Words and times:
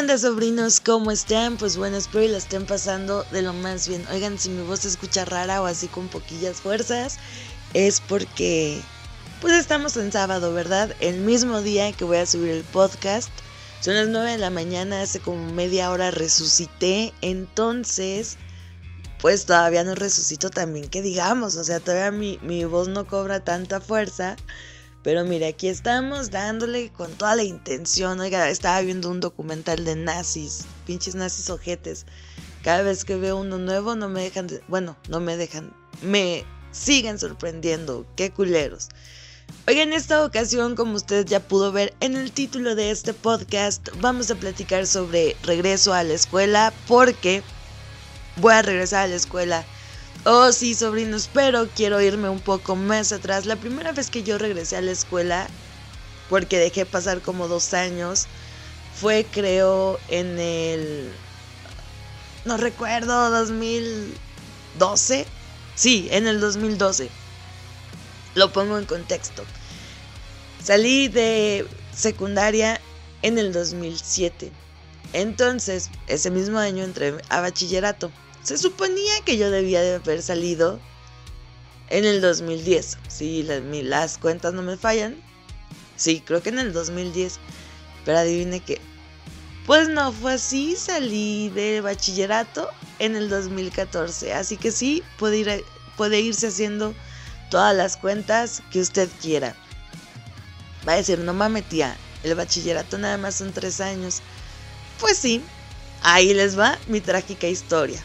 onda 0.00 0.16
sobrinos? 0.16 0.80
¿Cómo 0.80 1.10
están? 1.10 1.58
Pues 1.58 1.76
bueno, 1.76 1.98
espero 1.98 2.24
que 2.24 2.32
la 2.32 2.38
estén 2.38 2.64
pasando 2.64 3.22
de 3.32 3.42
lo 3.42 3.52
más 3.52 3.86
bien. 3.86 4.02
Oigan, 4.10 4.38
si 4.38 4.48
mi 4.48 4.62
voz 4.62 4.80
se 4.80 4.88
escucha 4.88 5.26
rara 5.26 5.60
o 5.60 5.66
así 5.66 5.88
con 5.88 6.08
poquillas 6.08 6.62
fuerzas, 6.62 7.18
es 7.74 8.00
porque 8.00 8.80
pues 9.42 9.52
estamos 9.52 9.98
en 9.98 10.10
sábado, 10.10 10.54
¿verdad? 10.54 10.96
El 11.00 11.18
mismo 11.18 11.60
día 11.60 11.92
que 11.92 12.04
voy 12.04 12.16
a 12.16 12.24
subir 12.24 12.50
el 12.50 12.64
podcast. 12.64 13.28
Son 13.82 13.94
las 13.94 14.08
9 14.08 14.30
de 14.32 14.38
la 14.38 14.48
mañana, 14.48 15.02
hace 15.02 15.20
como 15.20 15.52
media 15.52 15.90
hora 15.90 16.10
resucité, 16.10 17.12
entonces 17.20 18.38
pues 19.20 19.44
todavía 19.44 19.84
no 19.84 19.94
resucito 19.94 20.48
también 20.48 20.88
que 20.88 21.02
digamos, 21.02 21.56
o 21.56 21.64
sea, 21.64 21.78
todavía 21.78 22.10
mi, 22.10 22.38
mi 22.40 22.64
voz 22.64 22.88
no 22.88 23.06
cobra 23.06 23.44
tanta 23.44 23.82
fuerza. 23.82 24.36
Pero 25.02 25.24
mire, 25.24 25.46
aquí 25.46 25.68
estamos 25.68 26.30
dándole 26.30 26.90
con 26.92 27.10
toda 27.12 27.36
la 27.36 27.42
intención. 27.42 28.20
Oiga, 28.20 28.50
estaba 28.50 28.80
viendo 28.82 29.10
un 29.10 29.20
documental 29.20 29.84
de 29.84 29.96
nazis, 29.96 30.66
pinches 30.86 31.14
nazis 31.14 31.48
ojetes. 31.48 32.04
Cada 32.62 32.82
vez 32.82 33.04
que 33.06 33.16
veo 33.16 33.38
uno 33.38 33.56
nuevo 33.56 33.94
no 33.96 34.10
me 34.10 34.22
dejan, 34.22 34.46
de, 34.46 34.62
bueno, 34.68 34.96
no 35.08 35.20
me 35.20 35.38
dejan, 35.38 35.72
me 36.02 36.44
siguen 36.70 37.18
sorprendiendo. 37.18 38.06
Qué 38.14 38.30
culeros. 38.30 38.88
Oiga, 39.66 39.82
en 39.82 39.94
esta 39.94 40.24
ocasión, 40.24 40.76
como 40.76 40.96
usted 40.96 41.26
ya 41.26 41.40
pudo 41.40 41.72
ver 41.72 41.94
en 42.00 42.16
el 42.16 42.30
título 42.30 42.74
de 42.74 42.90
este 42.90 43.14
podcast, 43.14 43.88
vamos 44.00 44.30
a 44.30 44.34
platicar 44.34 44.86
sobre 44.86 45.34
regreso 45.42 45.94
a 45.94 46.04
la 46.04 46.12
escuela 46.12 46.74
porque 46.86 47.42
voy 48.36 48.52
a 48.52 48.62
regresar 48.62 49.04
a 49.04 49.08
la 49.08 49.16
escuela 49.16 49.64
Oh, 50.24 50.52
sí, 50.52 50.74
sobrinos, 50.74 51.30
pero 51.32 51.66
quiero 51.74 51.98
irme 52.00 52.28
un 52.28 52.40
poco 52.40 52.76
más 52.76 53.10
atrás. 53.10 53.46
La 53.46 53.56
primera 53.56 53.92
vez 53.92 54.10
que 54.10 54.22
yo 54.22 54.36
regresé 54.36 54.76
a 54.76 54.82
la 54.82 54.90
escuela, 54.90 55.48
porque 56.28 56.58
dejé 56.58 56.84
pasar 56.84 57.22
como 57.22 57.48
dos 57.48 57.72
años, 57.72 58.26
fue 58.94 59.26
creo 59.30 59.98
en 60.08 60.38
el... 60.38 61.10
No 62.44 62.58
recuerdo, 62.58 63.30
2012. 63.30 65.26
Sí, 65.74 66.08
en 66.10 66.26
el 66.26 66.38
2012. 66.38 67.08
Lo 68.34 68.52
pongo 68.52 68.76
en 68.78 68.84
contexto. 68.84 69.42
Salí 70.62 71.08
de 71.08 71.66
secundaria 71.96 72.78
en 73.22 73.38
el 73.38 73.54
2007. 73.54 74.52
Entonces, 75.14 75.88
ese 76.08 76.30
mismo 76.30 76.58
año 76.58 76.84
entré 76.84 77.14
a 77.30 77.40
bachillerato. 77.40 78.10
Se 78.42 78.56
suponía 78.56 79.20
que 79.24 79.36
yo 79.36 79.50
debía 79.50 79.82
de 79.82 79.96
haber 79.96 80.22
salido 80.22 80.80
en 81.90 82.04
el 82.04 82.20
2010. 82.20 82.98
Si 83.08 83.42
las, 83.42 84.18
cuentas 84.18 84.54
no 84.54 84.62
me 84.62 84.76
fallan. 84.76 85.16
Sí, 85.96 86.22
creo 86.24 86.42
que 86.42 86.48
en 86.48 86.58
el 86.58 86.72
2010. 86.72 87.38
Pero 88.04 88.18
adivine 88.18 88.60
qué. 88.60 88.80
Pues 89.66 89.88
no 89.88 90.12
fue 90.12 90.34
así. 90.34 90.74
Salí 90.76 91.50
de 91.50 91.80
bachillerato 91.80 92.70
en 92.98 93.16
el 93.16 93.28
2014. 93.28 94.32
Así 94.32 94.56
que 94.56 94.72
sí, 94.72 95.02
puede, 95.18 95.64
puede 95.96 96.20
irse 96.20 96.46
haciendo 96.46 96.94
todas 97.50 97.76
las 97.76 97.96
cuentas 97.96 98.62
que 98.70 98.80
usted 98.80 99.08
quiera. 99.20 99.54
Va 100.88 100.94
a 100.94 100.96
decir, 100.96 101.18
no 101.18 101.34
mames 101.34 101.68
tía, 101.68 101.94
el 102.22 102.34
bachillerato 102.34 102.96
nada 102.96 103.18
más 103.18 103.34
son 103.34 103.52
tres 103.52 103.80
años. 103.80 104.22
Pues 104.98 105.18
sí, 105.18 105.42
ahí 106.02 106.32
les 106.32 106.58
va 106.58 106.78
mi 106.86 107.00
trágica 107.00 107.46
historia. 107.46 108.02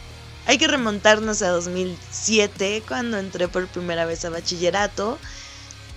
Hay 0.48 0.58
que 0.58 0.68
remontarnos 0.68 1.42
a 1.42 1.48
2007, 1.48 2.84
cuando 2.86 3.18
entré 3.18 3.48
por 3.48 3.66
primera 3.66 4.04
vez 4.04 4.24
a 4.24 4.30
bachillerato. 4.30 5.18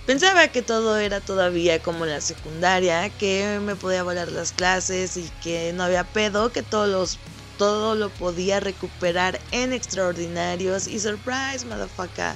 Pensaba 0.06 0.48
que 0.48 0.60
todo 0.60 0.98
era 0.98 1.20
todavía 1.20 1.80
como 1.80 2.04
la 2.04 2.20
secundaria, 2.20 3.08
que 3.10 3.60
me 3.62 3.76
podía 3.76 4.02
volar 4.02 4.32
las 4.32 4.50
clases 4.50 5.16
y 5.16 5.30
que 5.40 5.72
no 5.72 5.84
había 5.84 6.02
pedo, 6.02 6.50
que 6.50 6.64
los, 6.72 7.20
todo 7.58 7.94
lo 7.94 8.10
podía 8.10 8.58
recuperar 8.58 9.40
en 9.52 9.72
extraordinarios 9.72 10.88
y 10.88 10.98
surprise, 10.98 11.64
motherfucker. 11.64 12.34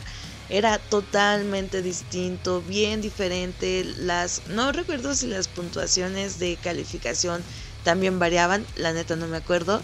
Era 0.48 0.78
totalmente 0.78 1.82
distinto, 1.82 2.62
bien 2.62 3.00
diferente. 3.00 3.84
Las 3.98 4.42
no 4.46 4.70
recuerdo 4.70 5.16
si 5.16 5.26
las 5.26 5.48
puntuaciones 5.48 6.38
de 6.38 6.56
calificación 6.62 7.42
también 7.82 8.20
variaban, 8.20 8.64
la 8.76 8.92
neta 8.92 9.16
no 9.16 9.26
me 9.26 9.38
acuerdo. 9.38 9.82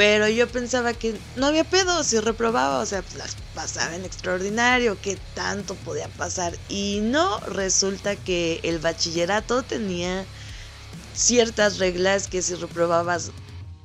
Pero 0.00 0.26
yo 0.28 0.48
pensaba 0.48 0.94
que 0.94 1.14
no 1.36 1.48
había 1.48 1.64
pedo 1.64 2.02
si 2.04 2.18
reprobaba, 2.20 2.78
o 2.78 2.86
sea, 2.86 3.02
pues 3.02 3.16
las 3.16 3.36
pasaba 3.54 3.94
en 3.94 4.06
extraordinario, 4.06 4.98
que 4.98 5.18
tanto 5.34 5.74
podía 5.74 6.08
pasar. 6.08 6.58
Y 6.70 7.00
no, 7.02 7.38
resulta 7.40 8.16
que 8.16 8.60
el 8.62 8.78
bachillerato 8.78 9.62
tenía 9.62 10.24
ciertas 11.12 11.76
reglas 11.76 12.28
que 12.28 12.40
si 12.40 12.54
reprobabas 12.54 13.30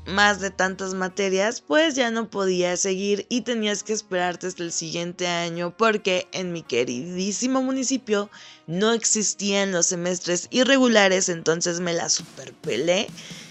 más 0.05 0.39
de 0.39 0.51
tantas 0.51 0.93
materias, 0.93 1.59
pues 1.59 1.95
ya 1.95 2.11
no 2.11 2.29
podías 2.29 2.79
seguir 2.79 3.25
y 3.27 3.41
tenías 3.41 3.83
que 3.83 3.91
esperarte 3.91 4.47
hasta 4.47 4.63
el 4.63 4.71
siguiente 4.71 5.27
año 5.27 5.75
porque 5.77 6.29
en 6.31 6.53
mi 6.53 6.63
queridísimo 6.63 7.61
municipio 7.61 8.29
no 8.67 8.93
existían 8.93 9.73
los 9.73 9.87
semestres 9.87 10.47
irregulares, 10.49 11.27
entonces 11.27 11.81
me 11.81 11.91
la 11.91 12.07
superpelé 12.07 13.09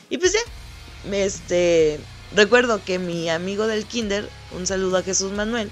y 0.09 0.17
pues 0.17 0.33
ya, 0.33 1.15
este, 1.15 2.01
Recuerdo 2.33 2.83
que 2.85 2.99
mi 2.99 3.29
amigo 3.29 3.67
del 3.67 3.87
kinder, 3.87 4.29
un 4.53 4.67
saludo 4.67 4.99
a 4.99 5.03
Jesús 5.03 5.33
Manuel, 5.33 5.71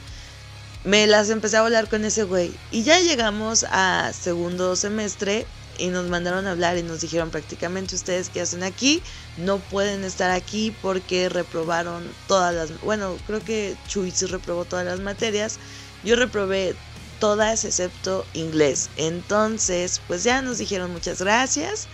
me 0.84 1.06
las 1.06 1.30
empecé 1.30 1.56
a 1.56 1.62
volar 1.62 1.88
con 1.88 2.04
ese 2.04 2.24
güey. 2.24 2.52
Y 2.70 2.82
ya 2.82 3.00
llegamos 3.00 3.64
a 3.70 4.12
segundo 4.12 4.76
semestre 4.76 5.46
y 5.78 5.88
nos 5.88 6.06
mandaron 6.06 6.46
a 6.46 6.52
hablar 6.52 6.76
y 6.76 6.82
nos 6.82 7.00
dijeron 7.00 7.30
prácticamente 7.30 7.94
ustedes 7.94 8.28
que 8.28 8.40
hacen 8.40 8.62
aquí 8.62 9.02
no 9.36 9.58
pueden 9.58 10.04
estar 10.04 10.30
aquí 10.30 10.74
porque 10.82 11.28
reprobaron 11.28 12.04
todas 12.28 12.54
las, 12.54 12.80
bueno, 12.82 13.16
creo 13.26 13.42
que 13.42 13.76
Chuy 13.88 14.10
sí 14.10 14.26
reprobó 14.26 14.64
todas 14.64 14.84
las 14.84 15.00
materias. 15.00 15.58
Yo 16.04 16.16
reprobé 16.16 16.74
todas 17.18 17.64
excepto 17.64 18.26
inglés. 18.34 18.90
Entonces, 18.96 20.00
pues 20.06 20.24
ya 20.24 20.42
nos 20.42 20.58
dijeron 20.58 20.92
muchas 20.92 21.20
gracias. 21.20 21.86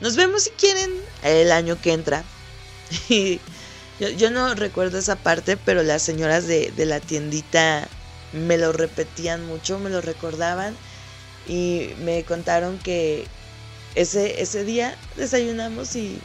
Nos 0.00 0.16
vemos 0.16 0.44
si 0.44 0.50
quieren 0.50 0.90
el 1.22 1.50
año 1.52 1.80
que 1.80 1.92
entra. 1.92 2.24
Y 3.08 3.40
yo, 4.00 4.30
no 4.30 4.54
recuerdo 4.54 4.98
esa 4.98 5.16
parte, 5.16 5.56
pero 5.56 5.82
las 5.82 6.02
señoras 6.02 6.46
de, 6.46 6.72
la 6.78 7.00
tiendita 7.00 7.88
me 8.32 8.58
lo 8.58 8.72
repetían 8.72 9.46
mucho, 9.46 9.78
me 9.78 9.90
lo 9.90 10.00
recordaban 10.00 10.74
y 11.46 11.90
me 12.04 12.24
contaron 12.24 12.78
que 12.78 13.26
ese, 13.94 14.42
ese 14.42 14.64
día 14.64 14.96
desayunamos 15.16 15.94
y 15.94 16.18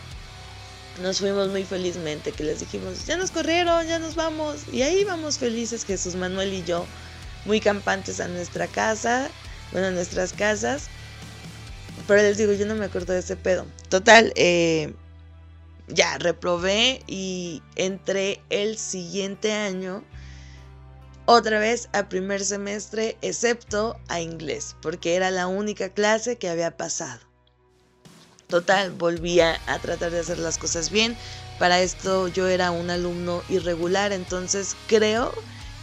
nos 1.01 1.19
fuimos 1.19 1.49
muy 1.49 1.63
felizmente, 1.63 2.31
que 2.31 2.43
les 2.43 2.59
dijimos, 2.59 3.05
ya 3.05 3.17
nos 3.17 3.31
corrieron, 3.31 3.87
ya 3.87 3.99
nos 3.99 4.15
vamos. 4.15 4.61
Y 4.71 4.81
ahí 4.81 5.03
vamos 5.03 5.37
felices, 5.37 5.85
Jesús 5.85 6.15
Manuel 6.15 6.53
y 6.53 6.63
yo, 6.63 6.85
muy 7.45 7.59
campantes 7.59 8.19
a 8.19 8.27
nuestra 8.27 8.67
casa, 8.67 9.29
bueno, 9.71 9.87
a 9.87 9.91
nuestras 9.91 10.33
casas. 10.33 10.87
Pero 12.07 12.21
les 12.21 12.37
digo, 12.37 12.53
yo 12.53 12.65
no 12.65 12.75
me 12.75 12.85
acuerdo 12.85 13.13
de 13.13 13.19
ese 13.19 13.35
pedo. 13.35 13.65
Total, 13.89 14.33
eh, 14.35 14.93
ya 15.89 16.17
reprobé 16.17 17.01
y 17.07 17.61
entré 17.75 18.41
el 18.49 18.77
siguiente 18.77 19.53
año 19.53 20.03
otra 21.25 21.59
vez 21.59 21.89
a 21.93 22.09
primer 22.09 22.43
semestre, 22.43 23.15
excepto 23.21 23.99
a 24.07 24.19
inglés, 24.19 24.75
porque 24.81 25.15
era 25.15 25.29
la 25.29 25.45
única 25.45 25.89
clase 25.89 26.37
que 26.37 26.49
había 26.49 26.75
pasado. 26.75 27.19
Total, 28.47 28.89
volvía 28.89 29.61
a 29.67 29.77
tratar 29.77 30.09
de 30.09 30.21
hacer 30.21 30.39
las 30.39 30.57
cosas 30.57 30.89
bien. 30.89 31.15
Para 31.59 31.81
esto 31.81 32.29
yo 32.29 32.47
era 32.47 32.71
un 32.71 32.89
alumno 32.89 33.43
irregular, 33.47 34.11
entonces 34.11 34.75
creo 34.87 35.31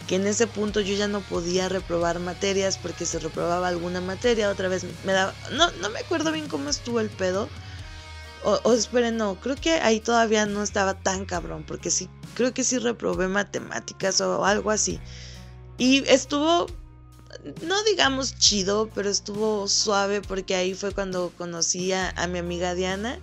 que 0.07 0.15
en 0.15 0.27
ese 0.27 0.47
punto 0.47 0.81
yo 0.81 0.95
ya 0.95 1.07
no 1.07 1.21
podía 1.21 1.69
reprobar 1.69 2.19
materias 2.19 2.77
porque 2.77 3.05
si 3.05 3.17
reprobaba 3.17 3.69
alguna 3.69 4.01
materia 4.01 4.49
otra 4.49 4.67
vez 4.67 4.85
me 5.05 5.13
daba... 5.13 5.33
No, 5.53 5.71
no 5.71 5.89
me 5.89 5.99
acuerdo 5.99 6.33
bien 6.33 6.49
cómo 6.49 6.69
estuvo 6.69 6.99
el 6.99 7.09
pedo, 7.09 7.47
o, 8.63 8.73
esperen, 8.73 9.17
no, 9.17 9.35
creo 9.39 9.55
que 9.55 9.71
ahí 9.73 9.99
todavía 9.99 10.45
no 10.45 10.63
estaba 10.63 10.93
tan 10.93 11.25
cabrón, 11.25 11.65
porque 11.67 11.91
sí, 11.91 12.09
creo 12.33 12.53
que 12.53 12.63
sí 12.63 12.77
reprobé 12.77 13.27
matemáticas 13.27 14.21
o 14.21 14.45
algo 14.45 14.71
así. 14.71 14.99
Y 15.77 16.07
estuvo, 16.07 16.67
no 17.63 17.83
digamos 17.83 18.37
chido, 18.37 18.89
pero 18.95 19.09
estuvo 19.09 19.67
suave 19.67 20.21
porque 20.21 20.55
ahí 20.55 20.73
fue 20.73 20.93
cuando 20.93 21.31
conocí 21.37 21.91
a, 21.91 22.11
a 22.11 22.27
mi 22.27 22.39
amiga 22.39 22.73
Diana. 22.73 23.19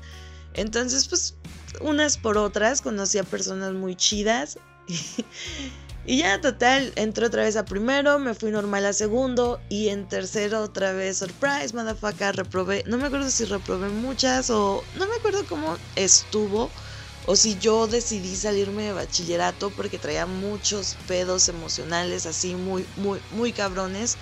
Entonces, 0.52 1.08
pues, 1.08 1.34
unas 1.80 2.18
por 2.18 2.36
otras, 2.36 2.82
conocí 2.82 3.18
a 3.18 3.24
personas 3.24 3.72
muy 3.72 3.96
chidas. 3.96 4.58
Y 6.06 6.18
ya, 6.18 6.38
total, 6.40 6.92
entré 6.96 7.26
otra 7.26 7.42
vez 7.44 7.56
a 7.56 7.64
primero, 7.64 8.18
me 8.18 8.34
fui 8.34 8.50
normal 8.50 8.84
a 8.84 8.92
segundo 8.92 9.64
y 9.70 9.88
en 9.88 10.06
tercero 10.06 10.60
otra 10.62 10.92
vez, 10.92 11.18
surprise, 11.18 11.72
motherfucker, 11.74 12.36
reprobé. 12.36 12.82
No 12.86 12.98
me 12.98 13.06
acuerdo 13.06 13.30
si 13.30 13.44
reprobé 13.46 13.88
muchas 13.88 14.50
o 14.50 14.86
no 14.92 15.06
me 15.08 15.14
acuerdo 15.16 15.46
cómo 15.46 15.78
estuvo 15.94 16.74
o 17.22 17.36
si 17.36 17.56
yo 17.56 17.86
decidí 17.86 18.36
salirme 18.36 18.84
de 18.84 18.92
bachillerato 18.92 19.74
porque 19.74 19.98
traía 19.98 20.26
muchos 20.26 20.98
pedos 21.06 21.48
emocionales 21.48 22.26
así 22.26 22.54
muy, 22.54 22.86
muy, 22.96 23.22
muy 23.30 23.54
cabrones. 23.54 24.18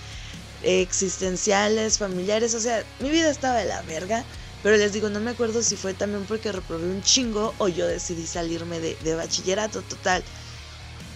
existenciales, 0.62 1.98
familiares, 1.98 2.54
o 2.54 2.60
sea, 2.60 2.86
mi 3.00 3.10
vida 3.10 3.30
estaba 3.30 3.58
de 3.58 3.66
la 3.66 3.82
verga. 3.82 4.26
Pero 4.62 4.76
les 4.76 4.92
digo, 4.92 5.10
no 5.10 5.20
me 5.20 5.30
acuerdo 5.32 5.62
si 5.62 5.76
fue 5.76 5.94
también 5.94 6.24
porque 6.26 6.52
reprobé 6.52 6.88
un 6.88 7.02
chingo 7.02 7.54
o 7.58 7.68
yo 7.68 7.86
decidí 7.88 8.26
salirme 8.28 8.78
de, 8.80 8.96
de 9.02 9.14
bachillerato 9.16 9.82
total. 9.82 10.24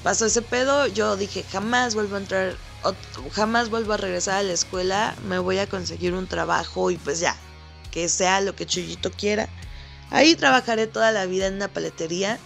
Pasó 0.06 0.26
ese 0.26 0.40
pedo, 0.40 0.86
yo 0.86 1.16
dije, 1.16 1.42
jamás 1.42 1.96
vuelvo 1.96 2.14
a 2.14 2.18
entrar, 2.18 2.56
jamás 3.32 3.70
vuelvo 3.70 3.94
a 3.94 3.96
regresar 3.96 4.36
a 4.36 4.42
la 4.44 4.52
escuela, 4.52 5.16
me 5.24 5.40
voy 5.40 5.58
a 5.58 5.66
conseguir 5.66 6.14
un 6.14 6.28
trabajo 6.28 6.92
y 6.92 6.96
pues 6.96 7.18
ya, 7.18 7.34
que 7.90 8.08
sea 8.08 8.40
lo 8.40 8.54
que 8.54 8.66
Chuyito 8.66 9.10
quiera. 9.10 9.48
Ahí 10.10 10.36
trabajaré 10.36 10.86
toda 10.86 11.10
la 11.10 11.26
vida 11.26 11.48
en 11.48 11.54
una 11.54 11.66
paletería 11.66 12.38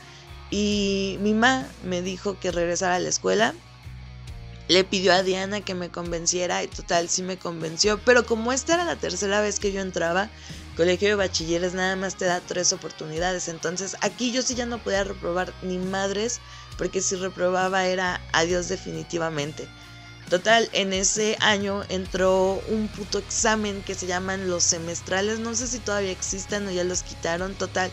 y 0.50 1.18
mi 1.20 1.34
mamá 1.34 1.66
me 1.84 2.00
dijo 2.00 2.40
que 2.40 2.50
regresara 2.50 2.94
a 2.94 2.98
la 2.98 3.10
escuela 3.10 3.52
le 4.68 4.84
pidió 4.84 5.12
a 5.12 5.22
Diana 5.22 5.60
que 5.60 5.74
me 5.74 5.90
convenciera 5.90 6.62
y 6.62 6.68
total 6.68 7.10
sí 7.10 7.22
me 7.22 7.36
convenció, 7.36 8.00
pero 8.06 8.24
como 8.24 8.52
esta 8.52 8.72
era 8.72 8.84
la 8.84 8.96
tercera 8.96 9.42
vez 9.42 9.60
que 9.60 9.70
yo 9.70 9.82
entraba, 9.82 10.30
colegio 10.81 11.09
de 11.09 11.15
bachilleres 11.15 11.75
nada 11.75 11.94
más 11.94 12.17
te 12.17 12.25
da 12.25 12.41
tres 12.41 12.73
oportunidades, 12.73 13.49
entonces 13.49 13.99
aquí 14.00 14.32
yo 14.32 14.41
sí 14.41 14.55
ya 14.55 14.65
no 14.65 14.82
podía 14.82 15.05
reprobar 15.05 15.53
ni 15.61 15.77
madres, 15.77 16.41
porque 16.79 17.03
si 17.03 17.17
reprobaba 17.17 17.85
era 17.85 18.19
adiós 18.32 18.71
definitivamente. 18.71 19.69
Total, 20.31 20.71
en 20.73 20.94
ese 20.94 21.37
año 21.41 21.82
entró 21.91 22.62
un 22.69 22.88
puto 22.88 23.19
examen 23.19 23.82
que 23.82 23.94
se 23.94 24.06
llaman 24.06 24.49
los 24.49 24.65
semestrales, 24.65 25.38
no 25.38 25.55
sé 25.55 25.67
si 25.69 25.81
todavía 25.81 26.12
existen 26.12 26.67
o 26.67 26.71
ya 26.71 26.82
los 26.82 27.03
quitaron, 27.03 27.55
total 27.55 27.93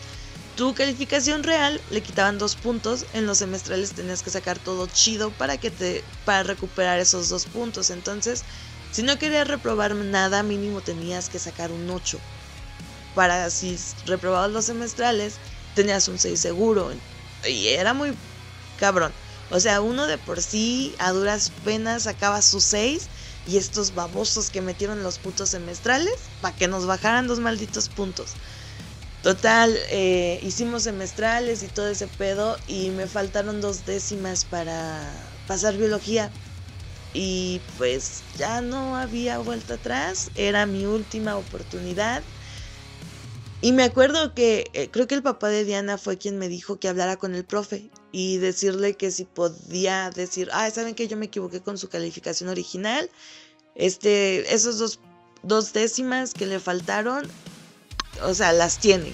tu 0.56 0.74
calificación 0.74 1.42
real 1.42 1.82
le 1.90 2.00
quitaban 2.00 2.38
dos 2.38 2.56
puntos, 2.56 3.04
en 3.12 3.26
los 3.26 3.36
semestrales 3.36 3.92
tenías 3.92 4.22
que 4.22 4.30
sacar 4.30 4.58
todo 4.58 4.86
chido 4.86 5.30
para 5.30 5.58
que 5.58 5.70
te 5.70 6.02
para 6.24 6.42
recuperar 6.42 6.98
esos 6.98 7.28
dos 7.28 7.44
puntos. 7.44 7.90
Entonces, 7.90 8.44
si 8.90 9.02
no 9.02 9.18
querías 9.18 9.46
reprobar 9.46 9.94
nada, 9.94 10.42
mínimo 10.42 10.80
tenías 10.80 11.28
que 11.28 11.38
sacar 11.38 11.70
un 11.70 11.90
8. 11.90 12.18
Para 13.18 13.50
si 13.50 13.76
reprobabas 14.06 14.52
los 14.52 14.66
semestrales, 14.66 15.34
tenías 15.74 16.06
un 16.06 16.20
6 16.20 16.38
seguro. 16.38 16.92
Y 17.44 17.66
era 17.66 17.92
muy 17.92 18.14
cabrón. 18.78 19.12
O 19.50 19.58
sea, 19.58 19.80
uno 19.80 20.06
de 20.06 20.18
por 20.18 20.40
sí 20.40 20.94
a 21.00 21.10
duras 21.10 21.50
penas 21.64 22.04
sacaba 22.04 22.40
su 22.42 22.60
6 22.60 23.08
y 23.48 23.56
estos 23.56 23.96
babosos 23.96 24.50
que 24.50 24.62
metieron 24.62 25.02
los 25.02 25.18
putos 25.18 25.48
semestrales 25.48 26.14
para 26.40 26.54
que 26.54 26.68
nos 26.68 26.86
bajaran 26.86 27.26
dos 27.26 27.40
malditos 27.40 27.88
puntos. 27.88 28.34
Total, 29.24 29.76
eh, 29.90 30.38
hicimos 30.44 30.84
semestrales 30.84 31.64
y 31.64 31.66
todo 31.66 31.88
ese 31.88 32.06
pedo 32.06 32.56
y 32.68 32.90
me 32.90 33.08
faltaron 33.08 33.60
dos 33.60 33.84
décimas 33.84 34.44
para 34.44 35.12
pasar 35.48 35.76
biología. 35.76 36.30
Y 37.14 37.60
pues 37.78 38.22
ya 38.36 38.60
no 38.60 38.94
había 38.96 39.38
vuelta 39.38 39.74
atrás, 39.74 40.30
era 40.36 40.66
mi 40.66 40.86
última 40.86 41.36
oportunidad. 41.36 42.22
Y 43.60 43.72
me 43.72 43.82
acuerdo 43.82 44.34
que 44.34 44.70
eh, 44.72 44.88
creo 44.90 45.08
que 45.08 45.16
el 45.16 45.22
papá 45.22 45.48
de 45.48 45.64
Diana 45.64 45.98
fue 45.98 46.16
quien 46.16 46.38
me 46.38 46.48
dijo 46.48 46.78
que 46.78 46.88
hablara 46.88 47.16
con 47.16 47.34
el 47.34 47.44
profe 47.44 47.90
y 48.12 48.38
decirle 48.38 48.94
que 48.94 49.10
si 49.10 49.24
podía 49.24 50.10
decir, 50.10 50.48
ah, 50.52 50.70
saben 50.70 50.94
que 50.94 51.08
yo 51.08 51.16
me 51.16 51.26
equivoqué 51.26 51.60
con 51.60 51.76
su 51.76 51.88
calificación 51.88 52.48
original. 52.48 53.10
Este, 53.74 54.54
esos 54.54 54.78
dos, 54.78 55.00
dos 55.42 55.72
décimas 55.72 56.34
que 56.34 56.46
le 56.46 56.60
faltaron, 56.60 57.28
o 58.22 58.32
sea, 58.32 58.52
las 58.52 58.78
tiene. 58.78 59.12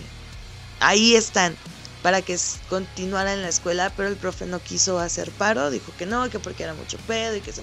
Ahí 0.81 1.15
están 1.15 1.57
para 2.03 2.21
que 2.21 2.39
continuara 2.69 3.33
en 3.33 3.41
la 3.41 3.49
escuela, 3.49 3.91
pero 3.97 4.11
el 4.11 4.17
profe 4.17 4.45
no 4.45 4.61
quiso 4.61 4.99
hacer 4.99 5.31
paro, 5.31 5.71
dijo 5.71 5.91
que 5.97 6.05
no, 6.05 6.29
que 6.29 6.39
porque 6.39 6.65
era 6.65 6.75
mucho 6.75 6.99
pedo 7.07 7.35
y 7.35 7.41
que 7.41 7.51
se 7.51 7.63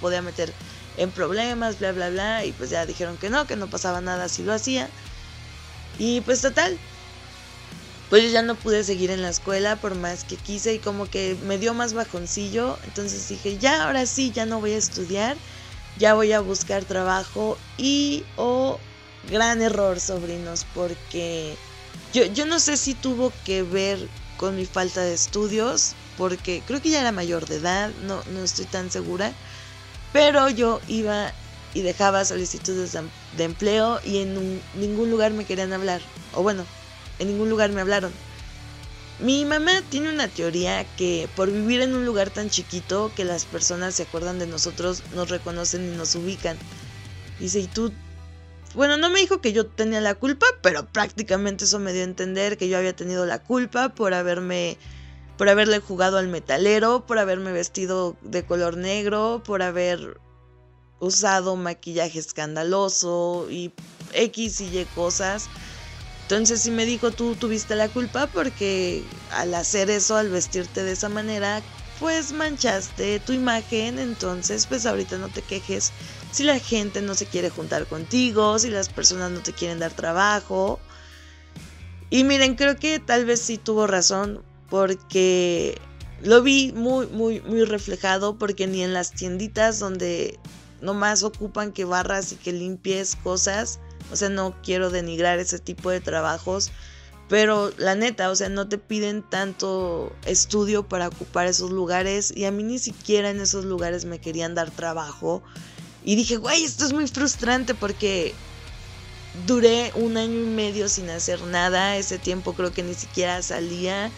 podía, 0.00 0.20
meter 0.20 0.52
en 0.98 1.10
problemas, 1.10 1.78
bla, 1.78 1.92
bla, 1.92 2.10
bla, 2.10 2.44
y 2.44 2.52
pues 2.52 2.68
ya 2.68 2.84
dijeron 2.84 3.16
que 3.16 3.30
no, 3.30 3.46
que 3.46 3.56
no 3.56 3.70
pasaba 3.70 4.02
nada 4.02 4.28
si 4.28 4.42
lo 4.42 4.52
hacía. 4.52 4.90
Y 5.98 6.20
pues 6.20 6.40
total, 6.40 6.78
pues 8.08 8.22
yo 8.22 8.30
ya 8.30 8.42
no 8.42 8.54
pude 8.54 8.84
seguir 8.84 9.10
en 9.10 9.22
la 9.22 9.28
escuela 9.28 9.76
por 9.76 9.94
más 9.94 10.24
que 10.24 10.36
quise 10.36 10.74
y 10.74 10.78
como 10.78 11.06
que 11.06 11.36
me 11.44 11.58
dio 11.58 11.74
más 11.74 11.92
bajoncillo, 11.92 12.78
entonces 12.84 13.28
dije, 13.28 13.58
ya, 13.58 13.84
ahora 13.84 14.06
sí, 14.06 14.30
ya 14.30 14.46
no 14.46 14.60
voy 14.60 14.72
a 14.72 14.78
estudiar, 14.78 15.36
ya 15.98 16.14
voy 16.14 16.32
a 16.32 16.40
buscar 16.40 16.84
trabajo 16.84 17.58
y, 17.76 18.24
oh, 18.36 18.78
gran 19.30 19.60
error, 19.60 20.00
sobrinos, 20.00 20.64
porque 20.74 21.56
yo, 22.14 22.24
yo 22.26 22.46
no 22.46 22.60
sé 22.60 22.76
si 22.76 22.94
tuvo 22.94 23.32
que 23.44 23.62
ver 23.62 24.08
con 24.38 24.56
mi 24.56 24.64
falta 24.64 25.02
de 25.02 25.12
estudios, 25.12 25.94
porque 26.16 26.62
creo 26.66 26.80
que 26.80 26.90
ya 26.90 27.00
era 27.00 27.12
mayor 27.12 27.46
de 27.46 27.56
edad, 27.56 27.90
no, 28.02 28.22
no 28.32 28.42
estoy 28.42 28.64
tan 28.64 28.90
segura, 28.90 29.34
pero 30.12 30.48
yo 30.48 30.80
iba 30.88 31.32
y 31.78 31.82
dejaba 31.82 32.24
solicitudes 32.24 32.92
de, 33.36 33.44
empleo 33.44 34.00
y 34.04 34.18
en 34.18 34.60
ningún 34.74 35.12
lugar 35.12 35.32
me 35.32 35.44
querían 35.44 35.72
hablar, 35.72 36.00
o 36.34 36.42
bueno, 36.42 36.66
en 37.20 37.28
ningún 37.28 37.48
lugar 37.50 37.70
me 37.70 37.80
hablaron. 37.80 38.10
Mi 39.20 39.44
mamá 39.44 39.70
tiene 39.88 40.12
una 40.12 40.26
teoría 40.26 40.84
que 40.96 41.28
por 41.36 41.52
vivir 41.52 41.80
en 41.80 41.94
un 41.94 42.04
lugar 42.04 42.30
tan 42.30 42.50
chiquito 42.50 43.12
que 43.14 43.24
las 43.24 43.44
personas 43.44 43.94
se 43.94 44.02
acuerdan 44.02 44.40
de 44.40 44.48
nosotros, 44.48 45.04
nos 45.14 45.28
reconocen 45.28 45.92
y 45.92 45.96
nos 45.96 46.16
ubican. 46.16 46.58
Dice, 47.38 47.60
¿y 47.60 47.68
tú 47.68 47.92
bueno, 48.74 48.96
no 48.96 49.08
me 49.08 49.20
dijo 49.20 49.40
que 49.40 49.52
yo 49.52 49.64
tenía 49.66 50.00
la 50.00 50.16
culpa, 50.16 50.46
pero 50.60 50.84
prácticamente 50.84 51.64
eso 51.64 51.78
me 51.78 51.92
dio 51.92 52.02
a 52.02 52.06
entender 52.06 52.58
que 52.58 52.68
yo 52.68 52.76
había 52.76 52.94
tenido 52.94 53.24
la 53.24 53.40
culpa 53.42 53.90
por 53.90 54.14
haberme 54.14 54.78
por 55.36 55.48
haberle 55.48 55.78
jugado 55.78 56.18
al 56.18 56.26
metalero, 56.26 57.06
por 57.06 57.20
haberme 57.20 57.52
vestido 57.52 58.16
de 58.22 58.44
color 58.44 58.76
negro, 58.76 59.42
por 59.46 59.62
haber 59.62 60.18
usado 61.00 61.56
maquillaje 61.56 62.18
escandaloso 62.18 63.46
y 63.50 63.72
X 64.12 64.60
y 64.60 64.78
Y 64.78 64.84
cosas. 64.86 65.48
Entonces 66.22 66.60
sí 66.60 66.70
me 66.70 66.84
dijo, 66.84 67.10
tú 67.10 67.36
tuviste 67.36 67.74
la 67.74 67.88
culpa 67.88 68.26
porque 68.26 69.04
al 69.30 69.54
hacer 69.54 69.88
eso, 69.88 70.16
al 70.16 70.28
vestirte 70.28 70.82
de 70.82 70.92
esa 70.92 71.08
manera, 71.08 71.62
pues 71.98 72.32
manchaste 72.32 73.18
tu 73.20 73.32
imagen, 73.32 73.98
entonces 73.98 74.66
pues 74.66 74.86
ahorita 74.86 75.18
no 75.18 75.28
te 75.28 75.42
quejes 75.42 75.92
si 76.30 76.44
la 76.44 76.58
gente 76.58 77.00
no 77.02 77.14
se 77.14 77.26
quiere 77.26 77.50
juntar 77.50 77.86
contigo, 77.86 78.58
si 78.58 78.70
las 78.70 78.88
personas 78.88 79.30
no 79.30 79.40
te 79.40 79.52
quieren 79.52 79.78
dar 79.78 79.92
trabajo. 79.92 80.78
Y 82.10 82.24
miren, 82.24 82.54
creo 82.54 82.76
que 82.76 83.00
tal 83.00 83.24
vez 83.24 83.40
sí 83.40 83.58
tuvo 83.58 83.86
razón 83.86 84.42
porque 84.68 85.78
lo 86.22 86.42
vi 86.42 86.72
muy, 86.72 87.06
muy, 87.06 87.40
muy 87.40 87.64
reflejado 87.64 88.36
porque 88.36 88.66
ni 88.66 88.82
en 88.82 88.92
las 88.92 89.12
tienditas 89.12 89.78
donde 89.78 90.38
nomás 90.80 91.22
ocupan 91.22 91.72
que 91.72 91.84
barras 91.84 92.32
y 92.32 92.36
que 92.36 92.52
limpies 92.52 93.16
cosas, 93.16 93.80
o 94.12 94.16
sea, 94.16 94.28
no 94.28 94.54
quiero 94.62 94.90
denigrar 94.90 95.38
ese 95.38 95.58
tipo 95.58 95.90
de 95.90 96.00
trabajos, 96.00 96.70
pero 97.28 97.70
la 97.76 97.94
neta, 97.94 98.30
o 98.30 98.36
sea, 98.36 98.48
no 98.48 98.68
te 98.68 98.78
piden 98.78 99.22
tanto 99.22 100.12
estudio 100.24 100.88
para 100.88 101.08
ocupar 101.08 101.46
esos 101.46 101.70
lugares 101.70 102.32
y 102.34 102.46
a 102.46 102.50
mí 102.50 102.62
ni 102.62 102.78
siquiera 102.78 103.30
en 103.30 103.40
esos 103.40 103.66
lugares 103.66 104.06
me 104.06 104.18
querían 104.18 104.54
dar 104.54 104.70
trabajo. 104.70 105.42
Y 106.04 106.16
dije, 106.16 106.38
güey, 106.38 106.64
esto 106.64 106.86
es 106.86 106.94
muy 106.94 107.06
frustrante 107.06 107.74
porque 107.74 108.34
duré 109.46 109.92
un 109.94 110.16
año 110.16 110.40
y 110.40 110.46
medio 110.46 110.88
sin 110.88 111.10
hacer 111.10 111.42
nada. 111.42 111.96
Ese 111.96 112.18
tiempo 112.18 112.54
creo 112.54 112.72
que 112.72 112.82
ni 112.82 112.94
siquiera 112.94 113.42
salía. 113.42 114.10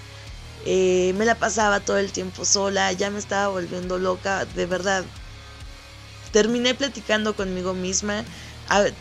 Eh, 0.67 1.13
me 1.17 1.25
la 1.25 1.35
pasaba 1.37 1.81
todo 1.81 1.99
el 1.99 2.13
tiempo 2.13 2.45
sola. 2.45 2.93
Ya 2.93 3.11
me 3.11 3.19
estaba 3.19 3.49
volviendo 3.49 3.99
loca. 3.99 4.45
De 4.45 4.67
verdad. 4.67 5.05
Terminé 6.33 6.75
platicando 6.75 7.35
conmigo 7.35 7.75
misma. 7.75 8.25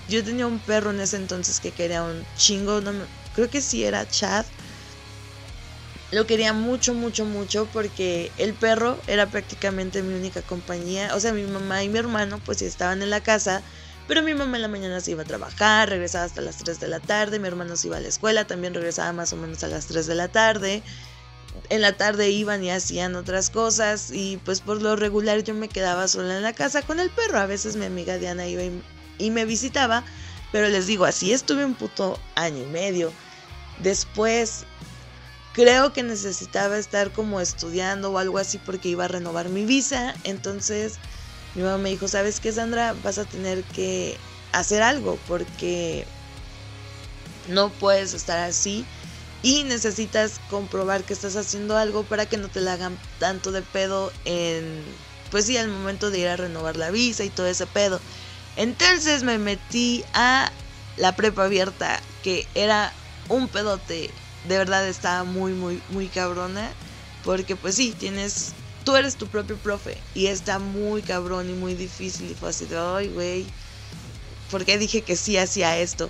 yo 0.08 0.24
tenía 0.24 0.48
un 0.48 0.60
perro 0.60 0.92
en 0.92 1.00
ese 1.00 1.18
entonces 1.18 1.60
que 1.60 1.72
quería 1.72 2.04
un 2.04 2.26
chingo. 2.36 2.82
No 2.82 2.92
creo 3.34 3.50
que 3.50 3.62
sí 3.62 3.84
era 3.84 4.08
Chad. 4.08 4.46
Lo 6.12 6.26
quería 6.26 6.54
mucho, 6.54 6.96
mucho, 6.96 7.24
mucho 7.26 7.68
porque 7.72 8.32
el 8.38 8.56
perro 8.56 9.00
era 9.06 9.30
prácticamente 9.30 10.02
mi 10.02 10.16
única 10.16 10.42
compañía. 10.42 11.16
O 11.16 11.20
sea, 11.20 11.34
mi 11.34 11.44
mamá 11.44 11.84
y 11.84 11.90
mi 11.90 12.00
hermano 12.00 12.40
pues 12.44 12.64
estaban 12.64 13.04
en 13.04 13.12
la 13.12 13.22
casa, 13.22 13.62
pero 14.08 14.24
mi 14.24 14.34
mamá 14.34 14.56
en 14.56 14.64
la 14.64 14.68
mañana 14.70 15.02
se 15.02 15.12
iba 15.12 15.22
a 15.22 15.26
trabajar, 15.26 15.90
regresaba 15.90 16.24
hasta 16.24 16.42
las 16.42 16.58
3 16.58 16.80
de 16.80 16.88
la 16.88 17.00
tarde, 17.00 17.38
mi 17.38 17.48
hermano 17.48 17.78
se 17.78 17.88
iba 17.88 17.98
a 17.98 18.00
la 18.00 18.08
escuela, 18.08 18.48
también 18.48 18.74
regresaba 18.74 19.14
más 19.14 19.34
o 19.34 19.38
menos 19.38 19.64
a 19.64 19.68
las 19.68 19.86
3 19.86 20.08
de 20.08 20.16
la 20.16 20.30
tarde. 20.30 20.82
En 21.70 21.82
la 21.82 21.94
tarde 21.94 22.30
iban 22.30 22.64
y 22.64 22.72
hacían 22.72 23.16
otras 23.16 23.50
cosas 23.50 24.12
y 24.12 24.38
pues 24.38 24.62
por 24.62 24.82
lo 24.82 24.96
regular 24.96 25.44
yo 25.44 25.54
me 25.54 25.68
quedaba 25.68 26.08
sola 26.08 26.38
en 26.38 26.44
la 26.44 26.54
casa 26.54 26.82
con 26.82 27.00
el 27.00 27.10
perro. 27.10 27.40
A 27.40 27.46
veces 27.46 27.76
mi 27.76 27.86
amiga 27.86 28.18
Diana 28.18 28.48
iba 28.48 28.64
y, 29.18 29.32
me 29.32 29.46
visitaba, 29.46 30.04
pero 30.52 30.70
les 30.70 30.88
digo, 30.88 31.06
así 31.06 31.34
estuve 31.34 31.66
un 31.66 31.76
puto 31.76 32.20
año 32.36 32.64
y 32.64 32.68
medio. 32.68 33.12
Después 33.80 34.66
creo 35.54 35.94
que 35.94 36.04
necesitaba 36.04 36.78
estar 36.78 37.12
como 37.12 37.42
estudiando 37.42 38.12
o 38.12 38.18
algo 38.18 38.38
así 38.38 38.58
porque 38.58 38.90
iba 38.90 39.06
a 39.06 39.10
renovar 39.10 39.50
mi 39.50 39.66
visa. 39.66 40.14
Entonces 40.24 40.98
mi 41.56 41.64
mamá 41.64 41.78
me 41.78 41.90
dijo, 41.90 42.08
¿sabes 42.08 42.40
qué, 42.40 42.52
Sandra? 42.52 42.94
Vas 43.04 43.18
a 43.18 43.26
tener 43.26 43.64
que 43.64 44.18
hacer 44.52 44.82
algo 44.82 45.20
porque 45.28 46.06
no 47.48 47.70
puedes 47.70 48.14
estar 48.14 48.38
así 48.40 48.86
y 49.42 49.64
necesitas 49.64 50.42
comprobar 50.50 51.04
que 51.04 51.14
estás 51.14 51.36
haciendo 51.36 51.78
algo 51.78 52.04
para 52.04 52.26
que 52.26 52.38
no 52.38 52.50
te 52.50 52.62
la 52.62 52.74
hagan 52.74 52.98
tanto 53.20 53.52
de 53.52 53.62
pedo 53.62 54.12
en, 54.26 54.84
pues 55.32 55.46
sí, 55.46 55.58
al 55.58 55.70
momento 55.70 56.12
de 56.12 56.20
ir 56.20 56.28
a 56.28 56.36
renovar 56.36 56.76
la 56.76 56.92
visa 56.92 57.24
y 57.24 57.30
todo 57.30 57.48
ese 57.48 57.66
pedo. 57.66 58.00
Entonces 58.58 59.24
me 59.24 59.38
metí 59.38 60.04
a 60.14 60.52
la 60.98 61.16
prepa 61.16 61.46
abierta, 61.46 62.00
que 62.24 62.46
era 62.56 62.92
un 63.30 63.48
pedote. 63.48 64.10
De 64.48 64.58
verdad 64.58 64.88
estaba 64.88 65.24
muy, 65.24 65.54
muy, 65.54 65.82
muy 65.90 66.08
cabrona. 66.08 66.70
Porque 67.24 67.56
pues 67.56 67.76
sí, 67.76 67.96
tienes... 67.98 68.54
Tú 68.84 68.96
eres 68.96 69.16
tu 69.16 69.28
propio 69.28 69.58
profe. 69.58 69.98
Y 70.16 70.28
está 70.28 70.60
muy 70.60 71.02
cabrón 71.02 71.50
y 71.50 71.54
muy 71.54 71.74
difícil. 71.76 72.32
Y 72.32 72.34
fue 72.34 72.50
así 72.50 72.66
de, 72.66 72.78
ay, 72.78 73.08
güey. 73.10 73.46
¿Por 74.50 74.66
qué 74.66 74.78
dije 74.78 75.04
que 75.04 75.16
sí 75.16 75.38
hacía 75.38 75.78
esto? 75.78 76.10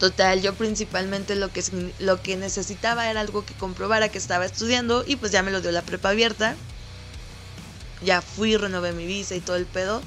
Total, 0.00 0.40
yo 0.40 0.54
principalmente 0.54 1.36
lo 1.36 1.52
que, 1.52 1.62
lo 1.98 2.22
que 2.22 2.38
necesitaba 2.38 3.10
era 3.10 3.20
algo 3.20 3.44
que 3.44 3.52
comprobara 3.52 4.08
que 4.08 4.16
estaba 4.16 4.46
estudiando 4.46 5.04
y 5.06 5.16
pues 5.16 5.30
ya 5.30 5.42
me 5.42 5.50
lo 5.50 5.60
dio 5.60 5.72
la 5.72 5.82
prepa 5.82 6.08
abierta. 6.08 6.56
Ya 8.02 8.22
fui, 8.22 8.56
renové 8.56 8.92
mi 8.94 9.04
visa 9.06 9.34
y 9.34 9.40
todo 9.40 9.56
el 9.56 9.66
pedo. 9.66 10.00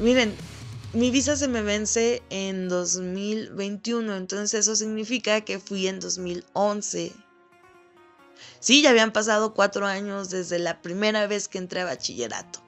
Miren, 0.00 0.32
mi 0.92 1.10
visa 1.10 1.36
se 1.36 1.48
me 1.48 1.62
vence 1.62 2.22
en 2.30 2.68
2021, 2.68 4.14
entonces 4.14 4.60
eso 4.60 4.76
significa 4.76 5.40
que 5.40 5.58
fui 5.58 5.88
en 5.88 5.98
2011. 5.98 7.12
Sí, 8.60 8.80
ya 8.80 8.90
habían 8.90 9.12
pasado 9.12 9.54
cuatro 9.54 9.86
años 9.86 10.30
desde 10.30 10.60
la 10.60 10.80
primera 10.82 11.26
vez 11.26 11.48
que 11.48 11.58
entré 11.58 11.80
a 11.80 11.84
bachillerato. 11.84 12.65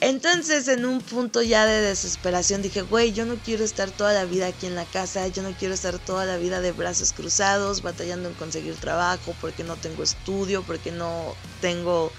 Entonces 0.00 0.66
en 0.68 0.84
un 0.84 1.00
punto 1.00 1.42
ya 1.42 1.64
de 1.64 1.80
desesperación 1.80 2.60
dije, 2.60 2.82
güey, 2.82 3.12
yo 3.12 3.24
no 3.24 3.36
quiero 3.36 3.64
estar 3.64 3.90
toda 3.90 4.12
la 4.12 4.24
vida 4.24 4.48
aquí 4.48 4.66
en 4.66 4.74
la 4.74 4.84
casa, 4.84 5.28
yo 5.28 5.42
no 5.42 5.52
quiero 5.52 5.74
estar 5.74 5.98
toda 5.98 6.24
la 6.24 6.36
vida 6.38 6.60
de 6.60 6.72
brazos 6.72 7.12
cruzados, 7.12 7.82
batallando 7.82 8.28
en 8.28 8.34
conseguir 8.34 8.74
trabajo, 8.76 9.34
porque 9.40 9.62
no 9.62 9.76
tengo 9.76 10.02
estudio, 10.02 10.64
porque 10.64 10.90
no 10.90 11.36
tengo 11.60 12.12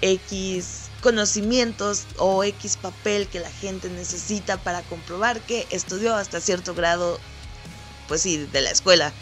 X 0.00 0.82
conocimientos 1.02 2.04
o 2.18 2.44
X 2.44 2.76
papel 2.76 3.28
que 3.28 3.40
la 3.40 3.50
gente 3.50 3.90
necesita 3.90 4.56
para 4.56 4.82
comprobar 4.82 5.40
que 5.40 5.66
estudió 5.70 6.14
hasta 6.14 6.40
cierto 6.40 6.74
grado, 6.74 7.18
pues 8.06 8.22
sí, 8.22 8.38
de 8.52 8.60
la 8.60 8.70
escuela. 8.70 9.12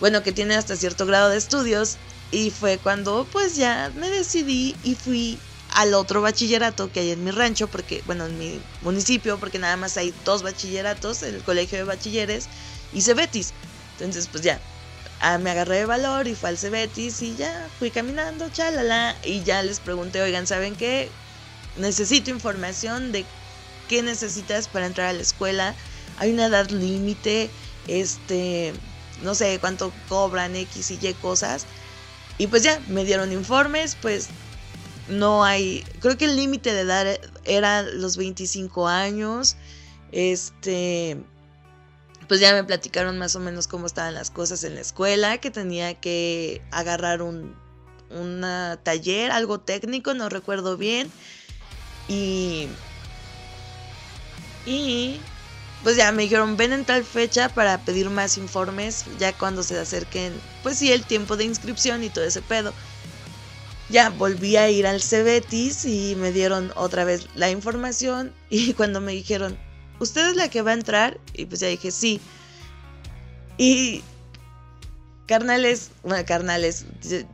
Bueno, 0.00 0.22
que 0.22 0.32
tiene 0.32 0.54
hasta 0.54 0.76
cierto 0.76 1.06
grado 1.06 1.30
de 1.30 1.38
estudios. 1.38 1.96
Y 2.32 2.50
fue 2.50 2.78
cuando 2.78 3.26
pues 3.30 3.56
ya 3.56 3.92
me 3.94 4.08
decidí 4.08 4.74
y 4.82 4.94
fui 4.94 5.38
al 5.74 5.94
otro 5.94 6.20
bachillerato 6.20 6.92
que 6.92 7.00
hay 7.00 7.10
en 7.10 7.24
mi 7.24 7.30
rancho, 7.30 7.66
porque, 7.66 8.02
bueno, 8.06 8.26
en 8.26 8.38
mi 8.38 8.60
municipio, 8.82 9.38
porque 9.38 9.58
nada 9.58 9.76
más 9.76 9.96
hay 9.96 10.12
dos 10.24 10.42
bachilleratos, 10.42 11.22
el 11.22 11.42
colegio 11.42 11.78
de 11.78 11.84
bachilleres 11.84 12.46
y 12.92 13.00
Cebetis. 13.00 13.52
Entonces, 13.98 14.28
pues 14.28 14.42
ya, 14.42 14.60
ah, 15.20 15.38
me 15.38 15.50
agarré 15.50 15.76
de 15.78 15.86
valor 15.86 16.28
y 16.28 16.34
fue 16.34 16.50
al 16.50 16.58
Cebetis 16.58 17.22
y 17.22 17.36
ya 17.36 17.68
fui 17.78 17.90
caminando, 17.90 18.48
chalala, 18.50 19.16
y 19.24 19.42
ya 19.42 19.62
les 19.62 19.80
pregunté, 19.80 20.20
oigan, 20.20 20.46
¿saben 20.46 20.76
qué? 20.76 21.08
Necesito 21.76 22.30
información 22.30 23.12
de 23.12 23.24
qué 23.88 24.02
necesitas 24.02 24.68
para 24.68 24.86
entrar 24.86 25.08
a 25.08 25.12
la 25.14 25.22
escuela. 25.22 25.74
Hay 26.18 26.32
una 26.32 26.46
edad 26.46 26.68
límite, 26.68 27.48
este, 27.88 28.74
no 29.22 29.34
sé 29.34 29.58
cuánto 29.58 29.92
cobran 30.08 30.54
X 30.54 30.90
y 30.90 30.98
Y 31.00 31.14
cosas. 31.14 31.64
Y 32.36 32.46
pues 32.48 32.62
ya, 32.62 32.80
me 32.88 33.04
dieron 33.04 33.32
informes, 33.32 33.96
pues 34.00 34.28
no 35.08 35.44
hay, 35.44 35.84
creo 36.00 36.16
que 36.16 36.26
el 36.26 36.36
límite 36.36 36.72
de 36.72 36.80
edad 36.80 37.18
era 37.44 37.82
los 37.82 38.16
25 38.16 38.88
años. 38.88 39.56
Este, 40.12 41.16
pues 42.28 42.40
ya 42.40 42.52
me 42.52 42.64
platicaron 42.64 43.18
más 43.18 43.34
o 43.36 43.40
menos 43.40 43.66
cómo 43.66 43.86
estaban 43.86 44.14
las 44.14 44.30
cosas 44.30 44.64
en 44.64 44.74
la 44.74 44.80
escuela, 44.80 45.38
que 45.38 45.50
tenía 45.50 45.94
que 45.94 46.62
agarrar 46.70 47.22
un 47.22 47.60
una 48.10 48.78
taller, 48.82 49.30
algo 49.30 49.58
técnico, 49.60 50.14
no 50.14 50.28
recuerdo 50.28 50.76
bien. 50.76 51.10
Y 52.08 52.68
y 54.66 55.20
pues 55.82 55.96
ya 55.96 56.12
me 56.12 56.22
dijeron, 56.22 56.56
ven 56.56 56.72
en 56.72 56.84
tal 56.84 57.04
fecha 57.04 57.48
para 57.48 57.78
pedir 57.84 58.08
más 58.10 58.38
informes, 58.38 59.04
ya 59.18 59.32
cuando 59.32 59.62
se 59.62 59.78
acerquen, 59.78 60.32
pues 60.62 60.78
sí, 60.78 60.92
el 60.92 61.04
tiempo 61.04 61.36
de 61.36 61.44
inscripción 61.44 62.04
y 62.04 62.10
todo 62.10 62.24
ese 62.24 62.42
pedo 62.42 62.72
ya 63.92 64.08
volví 64.08 64.56
a 64.56 64.70
ir 64.70 64.86
al 64.86 65.02
Cebetis 65.02 65.84
y 65.84 66.16
me 66.16 66.32
dieron 66.32 66.72
otra 66.76 67.04
vez 67.04 67.28
la 67.34 67.50
información 67.50 68.32
y 68.48 68.72
cuando 68.74 69.00
me 69.00 69.12
dijeron, 69.12 69.58
¿usted 70.00 70.30
es 70.30 70.36
la 70.36 70.48
que 70.48 70.62
va 70.62 70.70
a 70.72 70.74
entrar? 70.74 71.20
Y 71.34 71.44
pues 71.44 71.60
ya 71.60 71.68
dije, 71.68 71.90
sí. 71.90 72.20
Y 73.58 74.02
carnales, 75.26 75.90
bueno, 76.02 76.24
carnales, 76.26 76.86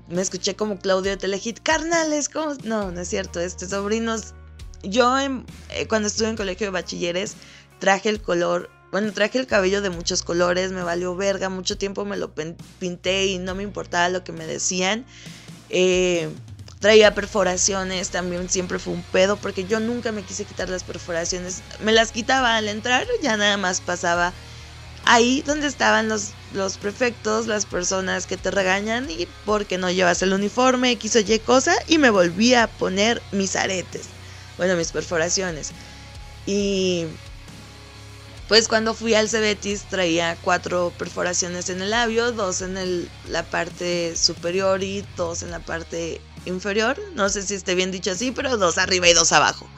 me 0.09 0.21
escuché 0.21 0.57
como 0.57 0.79
Claudio 0.79 1.12
de 1.12 1.17
Telehit, 1.17 1.61
carnales, 1.62 2.29
¿cómo? 2.29 2.55
No, 2.65 2.91
no 2.91 3.00
es 3.00 3.09
cierto, 3.09 3.38
este 3.41 3.69
sobrinos, 3.69 4.35
yo 4.83 5.17
eh, 5.19 5.87
cuando 5.88 6.09
estuve 6.09 6.29
en 6.29 6.37
colegio 6.37 6.67
de 6.67 6.71
bachilleres 6.73 7.37
traje 7.79 8.09
el 8.09 8.21
color, 8.21 8.69
bueno, 8.91 9.12
traje 9.12 9.38
el 9.38 9.47
cabello 9.47 9.81
de 9.81 9.91
muchos 9.91 10.25
colores, 10.25 10.73
me 10.73 10.83
valió 10.83 11.15
verga, 11.15 11.49
mucho 11.50 11.79
tiempo 11.79 12.05
me 12.05 12.17
lo 12.17 12.35
pinté 12.81 13.27
y 13.27 13.38
no 13.38 13.55
me 13.55 13.62
importaba 13.62 14.09
lo 14.09 14.25
que 14.25 14.33
me 14.33 14.45
decían. 14.45 15.07
Eh, 15.71 16.29
traía 16.80 17.14
perforaciones, 17.14 18.11
también 18.11 18.49
siempre 18.49 18.78
fue 18.78 18.92
un 18.94 19.02
pedo 19.02 19.37
porque 19.37 19.64
yo 19.64 19.80
nunca 19.80 20.12
me 20.12 20.23
quise 20.23 20.44
quitar 20.44 20.68
las 20.68 20.85
perforaciones. 20.85 21.62
Me 21.80 21.92
las 21.92 22.12
quitaba 22.12 22.56
al 22.56 22.68
entrar, 22.68 23.06
ya 23.23 23.37
nada 23.37 23.56
más 23.56 23.80
pasaba 23.80 24.32
ahí 25.04 25.42
donde 25.47 25.66
estaban 25.66 26.08
los, 26.08 26.32
los 26.52 26.76
prefectos, 26.76 27.47
las 27.47 27.66
personas 27.66 28.26
que 28.26 28.37
te 28.37 28.50
regañan 28.50 29.11
y 29.11 29.26
porque 29.44 29.78
no 29.78 29.90
llevas 29.90 30.23
el 30.23 30.32
uniforme, 30.32 30.97
quiso 30.97 31.20
Y 31.20 31.38
cosa 31.40 31.75
y 31.88 31.99
me 31.99 32.11
volví 32.11 32.54
a 32.54 32.68
poner 32.68 33.23
mis 33.32 33.56
aretes, 33.56 34.06
bueno, 34.56 34.76
mis 34.76 34.92
perforaciones. 34.92 35.73
Y 36.47 37.06
pues 38.49 38.68
cuando 38.68 38.94
fui 38.94 39.14
al 39.14 39.28
Cebetis 39.28 39.82
traía 39.85 40.37
cuatro 40.42 40.92
perforaciones 40.99 41.68
en 41.68 41.82
el 41.82 41.90
labio, 41.90 42.32
dos 42.32 42.62
en 42.62 42.78
el, 42.78 43.11
la 43.28 43.42
parte 43.42 44.16
superior 44.16 44.82
y 44.82 45.04
dos 45.16 45.42
en 45.42 45.50
la 45.50 45.61
parte 45.61 46.20
inferior. 46.49 47.00
No 47.14 47.28
sé 47.28 47.43
si 47.43 47.55
esté 47.55 47.75
bien 47.75 47.90
dicho 47.90 48.11
así, 48.11 48.33
pero 48.33 48.57
dos 48.57 48.78
arriba 48.78 49.09
y 49.09 49.14
dos 49.14 49.33
abajo. 49.33 49.69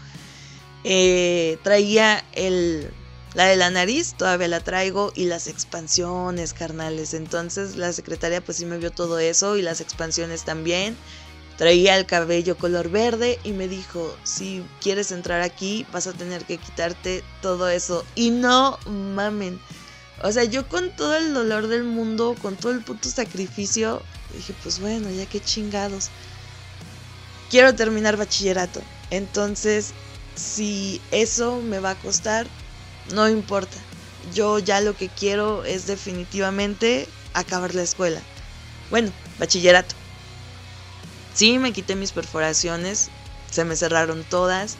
Eh, 0.84 1.58
traía 1.62 2.24
el, 2.32 2.90
la 3.34 3.44
de 3.46 3.56
la 3.56 3.70
nariz, 3.70 4.14
todavía 4.16 4.48
la 4.48 4.60
traigo, 4.60 5.12
y 5.14 5.26
las 5.26 5.46
expansiones, 5.46 6.54
carnales. 6.54 7.14
Entonces 7.14 7.76
la 7.76 7.92
secretaria 7.92 8.40
pues 8.40 8.58
sí 8.58 8.64
me 8.64 8.78
vio 8.78 8.90
todo 8.90 9.18
eso 9.18 9.56
y 9.56 9.62
las 9.62 9.80
expansiones 9.80 10.44
también. 10.44 10.96
Traía 11.58 11.98
el 11.98 12.06
cabello 12.06 12.56
color 12.56 12.88
verde 12.88 13.38
y 13.44 13.52
me 13.52 13.68
dijo, 13.68 14.16
si 14.24 14.64
quieres 14.80 15.12
entrar 15.12 15.42
aquí 15.42 15.86
vas 15.92 16.06
a 16.06 16.14
tener 16.14 16.44
que 16.46 16.56
quitarte 16.56 17.22
todo 17.42 17.68
eso. 17.68 18.04
Y 18.14 18.30
no 18.30 18.78
mamen. 18.86 19.60
O 20.22 20.32
sea, 20.32 20.44
yo 20.44 20.68
con 20.68 20.90
todo 20.96 21.16
el 21.16 21.34
dolor 21.34 21.66
del 21.68 21.84
mundo, 21.84 22.34
con 22.40 22.56
todo 22.56 22.72
el 22.72 22.82
puto 22.82 23.08
sacrificio, 23.08 24.02
dije, 24.34 24.54
pues 24.62 24.80
bueno, 24.80 25.10
ya 25.10 25.26
que 25.26 25.40
chingados. 25.40 26.08
Quiero 27.50 27.74
terminar 27.74 28.16
bachillerato. 28.16 28.80
Entonces, 29.10 29.92
si 30.36 31.02
eso 31.10 31.60
me 31.60 31.80
va 31.80 31.90
a 31.90 31.94
costar, 31.96 32.46
no 33.12 33.28
importa. 33.28 33.76
Yo 34.32 34.58
ya 34.60 34.80
lo 34.80 34.96
que 34.96 35.08
quiero 35.08 35.64
es 35.64 35.86
definitivamente 35.86 37.08
acabar 37.34 37.74
la 37.74 37.82
escuela. 37.82 38.20
Bueno, 38.90 39.10
bachillerato. 39.38 39.94
Sí, 41.34 41.58
me 41.58 41.72
quité 41.72 41.96
mis 41.96 42.12
perforaciones, 42.12 43.08
se 43.50 43.64
me 43.64 43.76
cerraron 43.76 44.24
todas. 44.24 44.76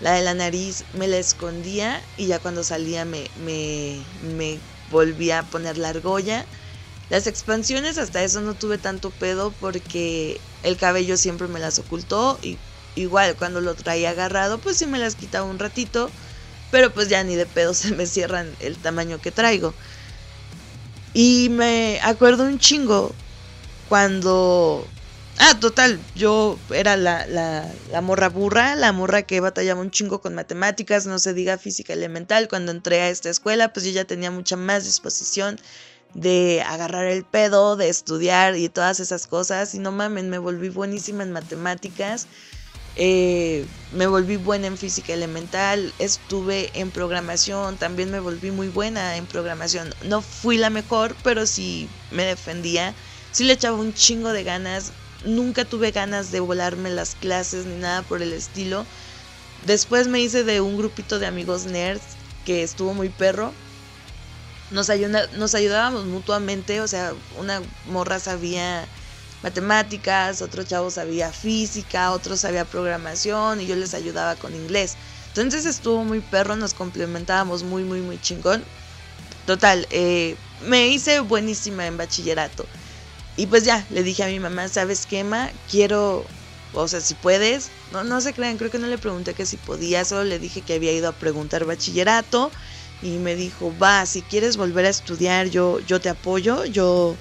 La 0.00 0.12
de 0.12 0.22
la 0.22 0.34
nariz 0.34 0.84
me 0.94 1.06
la 1.06 1.18
escondía 1.18 2.02
y 2.16 2.26
ya 2.26 2.38
cuando 2.38 2.64
salía 2.64 3.04
me, 3.04 3.30
me, 3.44 4.02
me 4.36 4.58
volvía 4.90 5.40
a 5.40 5.42
poner 5.44 5.78
la 5.78 5.90
argolla. 5.90 6.44
Las 7.10 7.26
expansiones 7.26 7.98
hasta 7.98 8.22
eso 8.22 8.40
no 8.40 8.54
tuve 8.54 8.78
tanto 8.78 9.10
pedo 9.10 9.52
porque 9.60 10.40
el 10.62 10.76
cabello 10.76 11.16
siempre 11.16 11.48
me 11.48 11.58
las 11.58 11.78
ocultó 11.80 12.38
y 12.42 12.56
igual 12.94 13.34
cuando 13.36 13.60
lo 13.60 13.74
traía 13.74 14.10
agarrado 14.10 14.58
pues 14.58 14.76
sí 14.78 14.86
me 14.86 14.98
las 14.98 15.16
quitaba 15.16 15.48
un 15.48 15.58
ratito, 15.58 16.08
pero 16.70 16.92
pues 16.92 17.08
ya 17.08 17.22
ni 17.24 17.34
de 17.34 17.46
pedo 17.46 17.74
se 17.74 17.94
me 17.94 18.06
cierran 18.06 18.48
el 18.60 18.76
tamaño 18.76 19.20
que 19.20 19.32
traigo. 19.32 19.74
Y 21.12 21.48
me 21.50 22.00
acuerdo 22.02 22.44
un 22.44 22.58
chingo 22.60 23.10
cuando 23.88 24.86
Ah, 25.42 25.58
total, 25.58 25.98
yo 26.14 26.58
era 26.70 26.98
la, 26.98 27.26
la, 27.26 28.00
morra 28.02 28.28
burra, 28.28 28.76
la 28.76 28.92
morra 28.92 29.22
que 29.22 29.40
batallaba 29.40 29.80
un 29.80 29.90
chingo 29.90 30.20
con 30.20 30.34
matemáticas, 30.34 31.06
no 31.06 31.18
se 31.18 31.32
diga 31.32 31.56
física 31.56 31.94
elemental. 31.94 32.46
Cuando 32.46 32.72
entré 32.72 33.00
a 33.00 33.08
esta 33.08 33.30
escuela, 33.30 33.72
pues 33.72 33.86
yo 33.86 33.90
ya 33.92 34.04
tenía 34.04 34.30
mucha 34.30 34.56
más 34.56 34.84
disposición 34.84 35.58
de 36.14 36.62
agarrar 36.66 37.06
el 37.06 37.24
pedo, 37.24 37.76
de 37.76 37.88
estudiar 37.88 38.56
y 38.56 38.68
todas 38.68 39.00
esas 39.00 39.26
cosas. 39.26 39.74
Y 39.74 39.78
no 39.78 39.92
mamen, 39.92 40.30
me 40.30 40.38
volví 40.38 40.68
buenísima 40.68 41.22
en 41.22 41.32
matemáticas. 41.32 42.26
Eh, 42.96 43.66
me 43.92 44.06
volví 44.06 44.36
buena 44.36 44.66
en 44.66 44.76
física 44.76 45.14
elemental, 45.14 45.94
estuve 45.98 46.70
en 46.78 46.90
programación, 46.90 47.78
también 47.78 48.10
me 48.10 48.20
volví 48.20 48.50
muy 48.50 48.68
buena 48.68 49.16
en 49.16 49.26
programación. 49.26 49.94
No 50.02 50.22
fui 50.22 50.58
la 50.58 50.70
mejor, 50.70 51.16
pero 51.22 51.46
sí 51.46 51.88
me 52.10 52.24
defendía, 52.24 52.94
sí 53.30 53.44
le 53.44 53.54
echaba 53.54 53.78
un 53.78 53.94
chingo 53.94 54.32
de 54.32 54.44
ganas, 54.44 54.92
nunca 55.24 55.64
tuve 55.64 55.92
ganas 55.92 56.30
de 56.30 56.40
volarme 56.40 56.90
las 56.90 57.14
clases 57.14 57.64
ni 57.64 57.76
nada 57.76 58.02
por 58.02 58.22
el 58.22 58.32
estilo. 58.32 58.86
después 59.66 60.08
me 60.08 60.20
hice 60.20 60.44
de 60.44 60.60
un 60.60 60.76
grupito 60.76 61.18
de 61.18 61.26
amigos 61.26 61.66
nerds 61.66 62.02
que 62.44 62.62
estuvo 62.62 62.94
muy 62.94 63.08
perro. 63.10 63.54
Nos, 64.70 64.88
nos 65.32 65.54
ayudábamos 65.54 66.06
mutuamente, 66.06 66.80
o 66.80 66.88
sea, 66.88 67.12
una 67.36 67.60
morra 67.86 68.20
sabía 68.20 68.86
matemáticas, 69.42 70.42
otro 70.42 70.64
chavo 70.64 70.90
sabía 70.90 71.32
física, 71.32 72.12
otro 72.12 72.36
sabía 72.36 72.64
programación 72.64 73.60
y 73.60 73.66
yo 73.66 73.76
les 73.76 73.94
ayudaba 73.94 74.36
con 74.36 74.54
inglés. 74.54 74.96
Entonces 75.28 75.66
estuvo 75.66 76.04
muy 76.04 76.20
perro, 76.20 76.56
nos 76.56 76.74
complementábamos 76.74 77.62
muy, 77.62 77.84
muy, 77.84 78.00
muy 78.00 78.20
chingón. 78.20 78.64
Total, 79.46 79.86
eh, 79.90 80.36
me 80.60 80.88
hice 80.88 81.20
buenísima 81.20 81.86
en 81.86 81.96
bachillerato. 81.96 82.66
Y 83.36 83.46
pues 83.46 83.64
ya, 83.64 83.86
le 83.90 84.02
dije 84.02 84.22
a 84.24 84.26
mi 84.26 84.40
mamá, 84.40 84.68
¿sabes 84.68 85.06
qué, 85.06 85.24
ma? 85.24 85.50
Quiero, 85.70 86.24
o 86.74 86.88
sea, 86.88 87.00
si 87.00 87.14
puedes. 87.14 87.70
No, 87.92 88.04
no 88.04 88.20
se 88.20 88.34
crean, 88.34 88.58
creo 88.58 88.70
que 88.70 88.78
no 88.78 88.86
le 88.86 88.98
pregunté 88.98 89.34
que 89.34 89.46
si 89.46 89.56
podía, 89.56 90.04
solo 90.04 90.24
le 90.24 90.38
dije 90.38 90.62
que 90.62 90.74
había 90.74 90.92
ido 90.92 91.08
a 91.08 91.12
preguntar 91.12 91.64
bachillerato. 91.64 92.50
Y 93.02 93.18
me 93.18 93.34
dijo, 93.34 93.74
va, 93.80 94.04
si 94.06 94.22
quieres 94.22 94.56
volver 94.56 94.86
a 94.86 94.90
estudiar, 94.90 95.48
yo, 95.48 95.80
yo 95.80 96.00
te 96.00 96.08
apoyo, 96.08 96.64
yo 96.64 97.16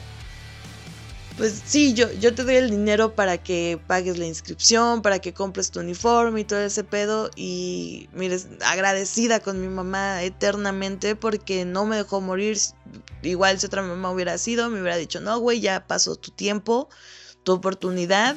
pues 1.39 1.61
sí, 1.65 1.93
yo, 1.93 2.11
yo 2.11 2.35
te 2.35 2.43
doy 2.43 2.55
el 2.55 2.69
dinero 2.69 3.15
para 3.15 3.37
que 3.37 3.79
pagues 3.87 4.17
la 4.17 4.25
inscripción, 4.25 5.01
para 5.01 5.19
que 5.19 5.33
compres 5.33 5.71
tu 5.71 5.79
uniforme 5.79 6.41
y 6.41 6.43
todo 6.43 6.59
ese 6.59 6.83
pedo. 6.83 7.31
Y 7.33 8.09
mires, 8.11 8.49
agradecida 8.65 9.39
con 9.39 9.61
mi 9.61 9.69
mamá 9.69 10.21
eternamente 10.21 11.15
porque 11.15 11.63
no 11.63 11.85
me 11.85 11.95
dejó 11.95 12.19
morir. 12.19 12.57
Igual 13.21 13.57
si 13.57 13.67
otra 13.67 13.81
mamá 13.81 14.11
hubiera 14.11 14.37
sido, 14.37 14.69
me 14.69 14.81
hubiera 14.81 14.97
dicho, 14.97 15.21
no, 15.21 15.39
güey, 15.39 15.61
ya 15.61 15.87
pasó 15.87 16.17
tu 16.17 16.31
tiempo, 16.31 16.89
tu 17.43 17.53
oportunidad. 17.53 18.35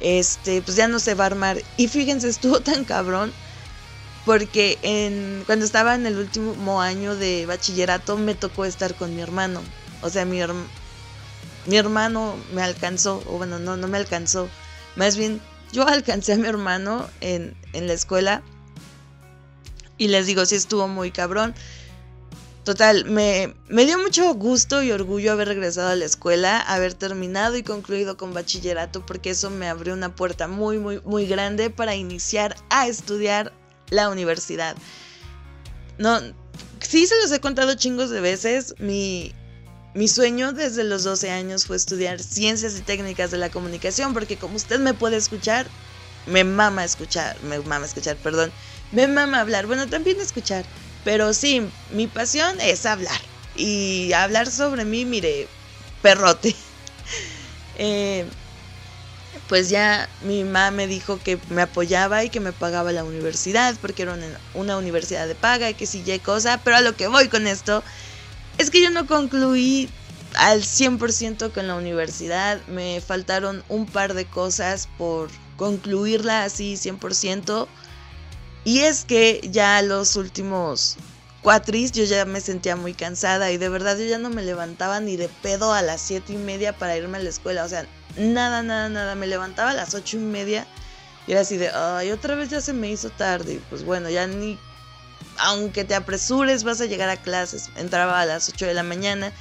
Este, 0.00 0.60
pues 0.60 0.76
ya 0.76 0.88
no 0.88 0.98
se 0.98 1.14
va 1.14 1.22
a 1.22 1.26
armar. 1.28 1.62
Y 1.76 1.86
fíjense, 1.86 2.28
estuvo 2.28 2.58
tan 2.58 2.84
cabrón. 2.84 3.32
Porque 4.24 4.78
en, 4.82 5.42
cuando 5.46 5.64
estaba 5.64 5.94
en 5.94 6.06
el 6.06 6.16
último 6.18 6.80
año 6.80 7.14
de 7.14 7.44
bachillerato 7.46 8.16
me 8.16 8.34
tocó 8.34 8.64
estar 8.64 8.94
con 8.94 9.14
mi 9.14 9.20
hermano. 9.20 9.60
O 10.00 10.08
sea, 10.08 10.24
mi 10.24 10.40
hermano 11.76 12.36
me 12.52 12.62
alcanzó, 12.62 13.22
o 13.26 13.36
bueno, 13.36 13.58
no, 13.58 13.76
no 13.76 13.88
me 13.88 13.98
alcanzó. 13.98 14.48
Más 14.96 15.16
bien, 15.16 15.40
yo 15.74 15.86
alcancé 15.88 16.32
a 16.32 16.36
mi 16.36 16.46
hermano 16.46 17.08
en, 17.20 17.54
la 17.72 17.92
escuela. 17.92 18.42
Y 19.98 20.08
les 20.08 20.26
digo, 20.26 20.46
sí 20.46 20.54
estuvo 20.54 20.88
muy 20.88 21.10
cabrón. 21.10 21.54
Total, 22.64 23.04
me, 23.04 23.54
dio 23.68 23.98
mucho 23.98 24.32
gusto 24.34 24.82
y 24.82 24.90
orgullo 24.90 25.32
haber 25.32 25.48
regresado 25.48 25.88
a 25.88 25.96
la 25.96 26.06
escuela, 26.06 26.60
haber 26.60 26.94
terminado 26.94 27.58
y 27.58 27.62
concluido 27.62 28.16
con 28.16 28.32
bachillerato, 28.32 29.04
porque 29.04 29.30
eso 29.30 29.50
me 29.50 29.68
abrió 29.68 29.92
una 29.92 30.14
puerta 30.14 30.48
muy, 30.48 30.78
muy, 30.78 31.00
muy 31.04 31.26
grande 31.26 31.68
para 31.68 31.94
iniciar 31.94 32.56
a 32.70 32.86
estudiar 32.86 33.52
la 33.90 34.08
universidad. 34.08 34.76
No, 35.98 36.20
sí 36.80 37.06
se 37.06 37.16
los 37.22 37.32
he 37.32 37.40
contado 37.40 37.74
chingos 37.74 38.10
de 38.10 38.20
veces. 38.20 38.74
Mi, 38.78 39.32
mi 39.94 40.08
sueño 40.08 40.52
desde 40.52 40.84
los 40.84 41.04
12 41.04 41.30
años 41.30 41.66
fue 41.66 41.76
estudiar 41.76 42.20
ciencias 42.20 42.76
y 42.78 42.82
técnicas 42.82 43.30
de 43.30 43.38
la 43.38 43.50
comunicación, 43.50 44.12
porque 44.12 44.36
como 44.36 44.56
usted 44.56 44.80
me 44.80 44.94
puede 44.94 45.16
escuchar, 45.16 45.66
me 46.26 46.44
mama 46.44 46.84
escuchar, 46.84 47.36
me 47.42 47.58
mama 47.60 47.86
escuchar, 47.86 48.16
perdón, 48.16 48.52
me 48.92 49.08
mama 49.08 49.40
hablar, 49.40 49.66
bueno, 49.66 49.88
también 49.88 50.20
escuchar, 50.20 50.64
pero 51.04 51.34
sí, 51.34 51.62
mi 51.90 52.06
pasión 52.06 52.60
es 52.60 52.86
hablar. 52.86 53.20
Y 53.56 54.12
hablar 54.14 54.50
sobre 54.50 54.84
mí, 54.84 55.04
mire, 55.04 55.48
perrote. 56.02 56.54
Eh, 57.76 58.24
pues 59.48 59.68
ya 59.68 60.08
mi 60.22 60.44
mamá 60.44 60.70
me 60.70 60.86
dijo 60.86 61.18
que 61.18 61.38
me 61.50 61.62
apoyaba 61.62 62.24
y 62.24 62.30
que 62.30 62.40
me 62.40 62.52
pagaba 62.52 62.92
la 62.92 63.04
universidad, 63.04 63.74
porque 63.80 64.02
era 64.02 64.16
una, 64.54 64.76
universidad 64.78 65.26
de 65.26 65.34
paga 65.34 65.70
y 65.70 65.74
que 65.74 65.86
si 65.86 66.02
ya 66.02 66.18
cosa, 66.18 66.60
pero 66.64 66.76
a 66.76 66.80
lo 66.80 66.96
que 66.96 67.08
voy 67.08 67.28
con 67.28 67.46
esto 67.46 67.82
es 68.58 68.70
que 68.70 68.82
yo 68.82 68.90
no 68.90 69.06
concluí 69.06 69.88
al 70.34 70.62
100% 70.62 71.52
con 71.52 71.68
la 71.68 71.74
universidad. 71.74 72.60
Me 72.66 73.00
faltaron 73.00 73.62
un 73.68 73.86
par 73.86 74.14
de 74.14 74.24
cosas 74.24 74.88
por 74.98 75.28
concluirla 75.56 76.44
así 76.44 76.74
100%. 76.74 77.66
Y 78.64 78.80
es 78.80 79.04
que 79.04 79.40
ya 79.50 79.82
los 79.82 80.16
últimos 80.16 80.96
cuatris 81.42 81.92
yo 81.92 82.04
ya 82.04 82.24
me 82.24 82.40
sentía 82.40 82.74
muy 82.74 82.94
cansada 82.94 83.50
y 83.52 83.58
de 83.58 83.68
verdad 83.68 83.98
yo 83.98 84.06
ya 84.06 84.16
no 84.16 84.30
me 84.30 84.42
levantaba 84.42 85.00
ni 85.00 85.16
de 85.16 85.28
pedo 85.28 85.74
a 85.74 85.82
las 85.82 86.00
siete 86.00 86.32
y 86.32 86.36
media 86.36 86.72
para 86.72 86.96
irme 86.96 87.18
a 87.18 87.22
la 87.22 87.28
escuela. 87.28 87.64
O 87.64 87.68
sea, 87.68 87.86
nada, 88.16 88.62
nada, 88.62 88.88
nada. 88.88 89.14
Me 89.14 89.26
levantaba 89.26 89.70
a 89.70 89.74
las 89.74 89.94
ocho 89.94 90.16
y 90.16 90.20
media 90.20 90.66
y 91.26 91.32
era 91.32 91.40
así 91.40 91.56
de, 91.56 91.70
ay, 91.70 92.10
otra 92.10 92.34
vez 92.34 92.50
ya 92.50 92.60
se 92.60 92.72
me 92.72 92.90
hizo 92.90 93.10
tarde. 93.10 93.54
Y 93.54 93.58
pues 93.70 93.84
bueno, 93.84 94.10
ya 94.10 94.26
ni 94.26 94.58
aunque 95.38 95.84
te 95.84 95.94
apresures, 95.94 96.64
vas 96.64 96.80
a 96.80 96.86
llegar 96.86 97.08
a 97.08 97.16
clases. 97.16 97.70
Entraba 97.76 98.20
a 98.20 98.26
las 98.26 98.48
8 98.48 98.66
de 98.66 98.74
la 98.74 98.82
mañana. 98.82 99.32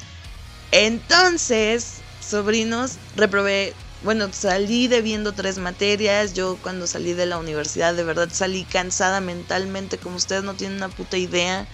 Entonces, 0.71 2.01
sobrinos, 2.19 2.93
reprobé, 3.15 3.73
bueno, 4.03 4.29
salí 4.31 4.87
debiendo 4.87 5.33
tres 5.33 5.57
materias. 5.57 6.33
Yo 6.33 6.57
cuando 6.61 6.87
salí 6.87 7.13
de 7.13 7.25
la 7.25 7.37
universidad, 7.37 7.93
de 7.93 8.03
verdad 8.03 8.29
salí 8.31 8.63
cansada 8.63 9.21
mentalmente, 9.21 9.97
como 9.97 10.15
ustedes 10.15 10.43
no 10.43 10.55
tienen 10.55 10.77
una 10.77 10.89
puta 10.89 11.17
idea. 11.17 11.67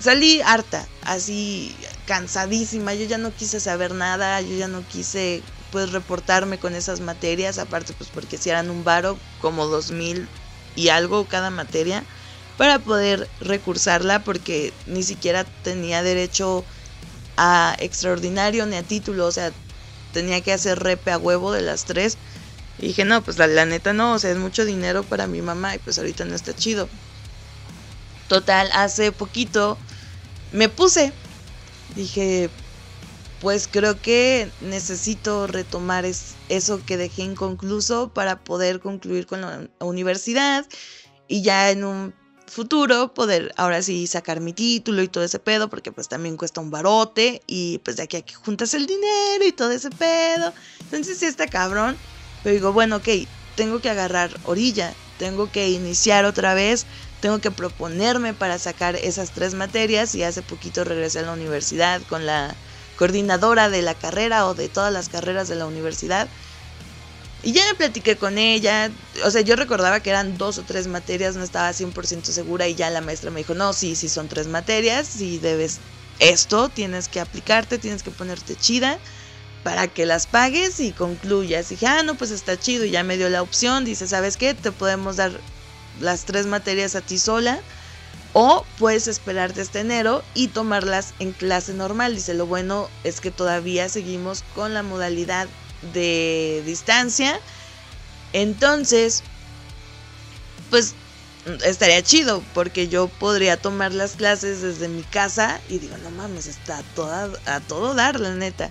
Salí 0.00 0.40
harta, 0.42 0.86
así 1.02 1.76
cansadísima. 2.06 2.94
Yo 2.94 3.06
ya 3.06 3.18
no 3.18 3.34
quise 3.34 3.60
saber 3.60 3.94
nada, 3.94 4.40
yo 4.40 4.56
ya 4.56 4.68
no 4.68 4.86
quise 4.86 5.42
pues 5.70 5.92
reportarme 5.92 6.58
con 6.58 6.74
esas 6.74 7.00
materias, 7.00 7.58
aparte 7.58 7.92
pues 7.92 8.10
porque 8.10 8.38
si 8.38 8.50
eran 8.50 8.70
un 8.70 8.84
varo, 8.84 9.18
como 9.40 9.66
dos 9.66 9.90
mil 9.90 10.28
y 10.76 10.88
algo 10.88 11.26
cada 11.26 11.50
materia 11.50 12.04
para 12.56 12.78
poder 12.78 13.28
recursarla 13.40 14.24
porque 14.24 14.72
ni 14.86 15.02
siquiera 15.02 15.44
tenía 15.62 16.02
derecho 16.02 16.64
a 17.36 17.76
extraordinario 17.78 18.66
ni 18.66 18.76
a 18.76 18.82
título, 18.82 19.26
o 19.26 19.32
sea, 19.32 19.52
tenía 20.12 20.40
que 20.40 20.52
hacer 20.52 20.78
repe 20.80 21.12
a 21.12 21.18
huevo 21.18 21.52
de 21.52 21.62
las 21.62 21.84
tres. 21.84 22.18
Y 22.80 22.88
dije, 22.88 23.04
no, 23.04 23.22
pues 23.22 23.38
la, 23.38 23.46
la, 23.46 23.64
neta 23.64 23.92
no, 23.92 24.14
o 24.14 24.18
sea, 24.18 24.30
es 24.30 24.38
mucho 24.38 24.64
dinero 24.64 25.04
para 25.04 25.26
mi 25.26 25.40
mamá 25.40 25.74
y 25.74 25.78
pues 25.78 25.98
ahorita 25.98 26.24
no 26.24 26.34
está 26.34 26.54
chido. 26.54 26.88
Total, 28.28 28.68
hace 28.72 29.12
poquito 29.12 29.78
me 30.52 30.68
puse, 30.68 31.12
dije, 31.94 32.50
pues 33.40 33.68
creo 33.68 34.00
que 34.00 34.50
necesito 34.60 35.46
retomar 35.46 36.04
es, 36.04 36.34
eso 36.48 36.84
que 36.84 36.96
dejé 36.96 37.22
inconcluso 37.22 38.12
para 38.12 38.42
poder 38.42 38.80
concluir 38.80 39.26
con 39.26 39.40
la 39.40 39.68
universidad 39.80 40.66
y 41.28 41.42
ya 41.42 41.70
en 41.70 41.84
un 41.84 42.14
futuro 42.48 43.12
poder 43.14 43.52
ahora 43.56 43.82
sí 43.82 44.06
sacar 44.06 44.40
mi 44.40 44.52
título 44.52 45.02
y 45.02 45.08
todo 45.08 45.22
ese 45.24 45.38
pedo, 45.38 45.68
porque 45.68 45.92
pues 45.92 46.08
también 46.08 46.36
cuesta 46.36 46.60
un 46.60 46.70
barote 46.70 47.42
y 47.46 47.78
pues 47.78 47.96
de 47.96 48.04
aquí 48.04 48.16
a 48.16 48.22
que 48.22 48.34
juntas 48.34 48.74
el 48.74 48.86
dinero 48.86 49.46
y 49.46 49.52
todo 49.52 49.70
ese 49.70 49.90
pedo. 49.90 50.52
Entonces 50.80 51.18
sí 51.18 51.26
está 51.26 51.46
cabrón, 51.46 51.96
pero 52.42 52.54
digo, 52.54 52.72
bueno, 52.72 52.96
ok, 52.96 53.08
tengo 53.54 53.80
que 53.80 53.90
agarrar 53.90 54.30
orilla, 54.44 54.94
tengo 55.18 55.50
que 55.50 55.68
iniciar 55.68 56.24
otra 56.24 56.54
vez, 56.54 56.86
tengo 57.20 57.40
que 57.40 57.50
proponerme 57.50 58.34
para 58.34 58.58
sacar 58.58 58.96
esas 58.96 59.32
tres 59.32 59.54
materias 59.54 60.14
y 60.14 60.22
hace 60.22 60.42
poquito 60.42 60.84
regresé 60.84 61.20
a 61.20 61.22
la 61.22 61.32
universidad 61.32 62.00
con 62.02 62.24
la 62.24 62.56
coordinadora 62.98 63.70
de 63.70 63.82
la 63.82 63.94
carrera 63.94 64.46
o 64.46 64.54
de 64.54 64.68
todas 64.68 64.92
las 64.92 65.08
carreras 65.08 65.48
de 65.48 65.56
la 65.56 65.66
universidad 65.66 66.28
y 67.42 67.52
ya 67.52 67.64
me 67.66 67.74
platiqué 67.74 68.16
con 68.16 68.36
ella, 68.36 68.90
o 69.24 69.30
sea, 69.30 69.42
yo 69.42 69.54
recordaba 69.54 70.00
que 70.00 70.10
eran 70.10 70.36
dos 70.38 70.58
o 70.58 70.62
tres 70.64 70.88
materias, 70.88 71.36
no 71.36 71.44
estaba 71.44 71.70
100% 71.70 72.24
segura 72.24 72.66
y 72.66 72.74
ya 72.74 72.90
la 72.90 73.00
maestra 73.00 73.30
me 73.30 73.40
dijo, 73.40 73.54
no, 73.54 73.72
sí, 73.72 73.94
sí 73.94 74.08
son 74.08 74.28
tres 74.28 74.48
materias, 74.48 75.06
si 75.06 75.38
debes 75.38 75.78
esto, 76.18 76.68
tienes 76.68 77.06
que 77.06 77.20
aplicarte, 77.20 77.78
tienes 77.78 78.02
que 78.02 78.10
ponerte 78.10 78.56
chida 78.56 78.98
para 79.62 79.86
que 79.86 80.04
las 80.04 80.26
pagues 80.26 80.80
y 80.80 80.90
concluyas. 80.90 81.70
Y 81.70 81.74
dije, 81.74 81.86
ah, 81.86 82.02
no, 82.02 82.16
pues 82.16 82.32
está 82.32 82.58
chido 82.58 82.84
y 82.84 82.90
ya 82.90 83.04
me 83.04 83.16
dio 83.16 83.28
la 83.28 83.42
opción, 83.42 83.84
dice, 83.84 84.08
¿sabes 84.08 84.36
qué? 84.36 84.54
Te 84.54 84.72
podemos 84.72 85.16
dar 85.16 85.30
las 86.00 86.24
tres 86.24 86.46
materias 86.46 86.96
a 86.96 87.02
ti 87.02 87.18
sola 87.18 87.60
o 88.32 88.64
puedes 88.78 89.08
esperarte 89.08 89.62
este 89.62 89.80
enero 89.80 90.22
y 90.34 90.48
tomarlas 90.48 91.14
en 91.18 91.32
clase 91.32 91.74
normal. 91.74 92.14
Dice, 92.14 92.34
lo 92.34 92.46
bueno 92.46 92.88
es 93.04 93.20
que 93.20 93.30
todavía 93.30 93.88
seguimos 93.88 94.44
con 94.54 94.74
la 94.74 94.82
modalidad 94.82 95.48
de 95.92 96.62
distancia. 96.64 97.40
Entonces, 98.32 99.22
pues 100.70 100.94
estaría 101.64 102.02
chido 102.02 102.42
porque 102.54 102.88
yo 102.88 103.08
podría 103.08 103.56
tomar 103.56 103.92
las 103.92 104.12
clases 104.12 104.60
desde 104.60 104.88
mi 104.88 105.02
casa 105.02 105.60
y 105.68 105.78
digo, 105.78 105.96
no 105.98 106.10
mames, 106.10 106.46
está 106.46 106.82
a, 106.98 107.54
a 107.54 107.60
todo 107.60 107.94
dar, 107.94 108.20
la 108.20 108.34
neta. 108.34 108.70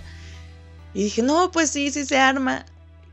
Y 0.94 1.04
dije, 1.04 1.22
no, 1.22 1.50
pues 1.50 1.70
sí, 1.70 1.90
sí 1.90 2.06
se 2.06 2.18
arma. 2.18 2.64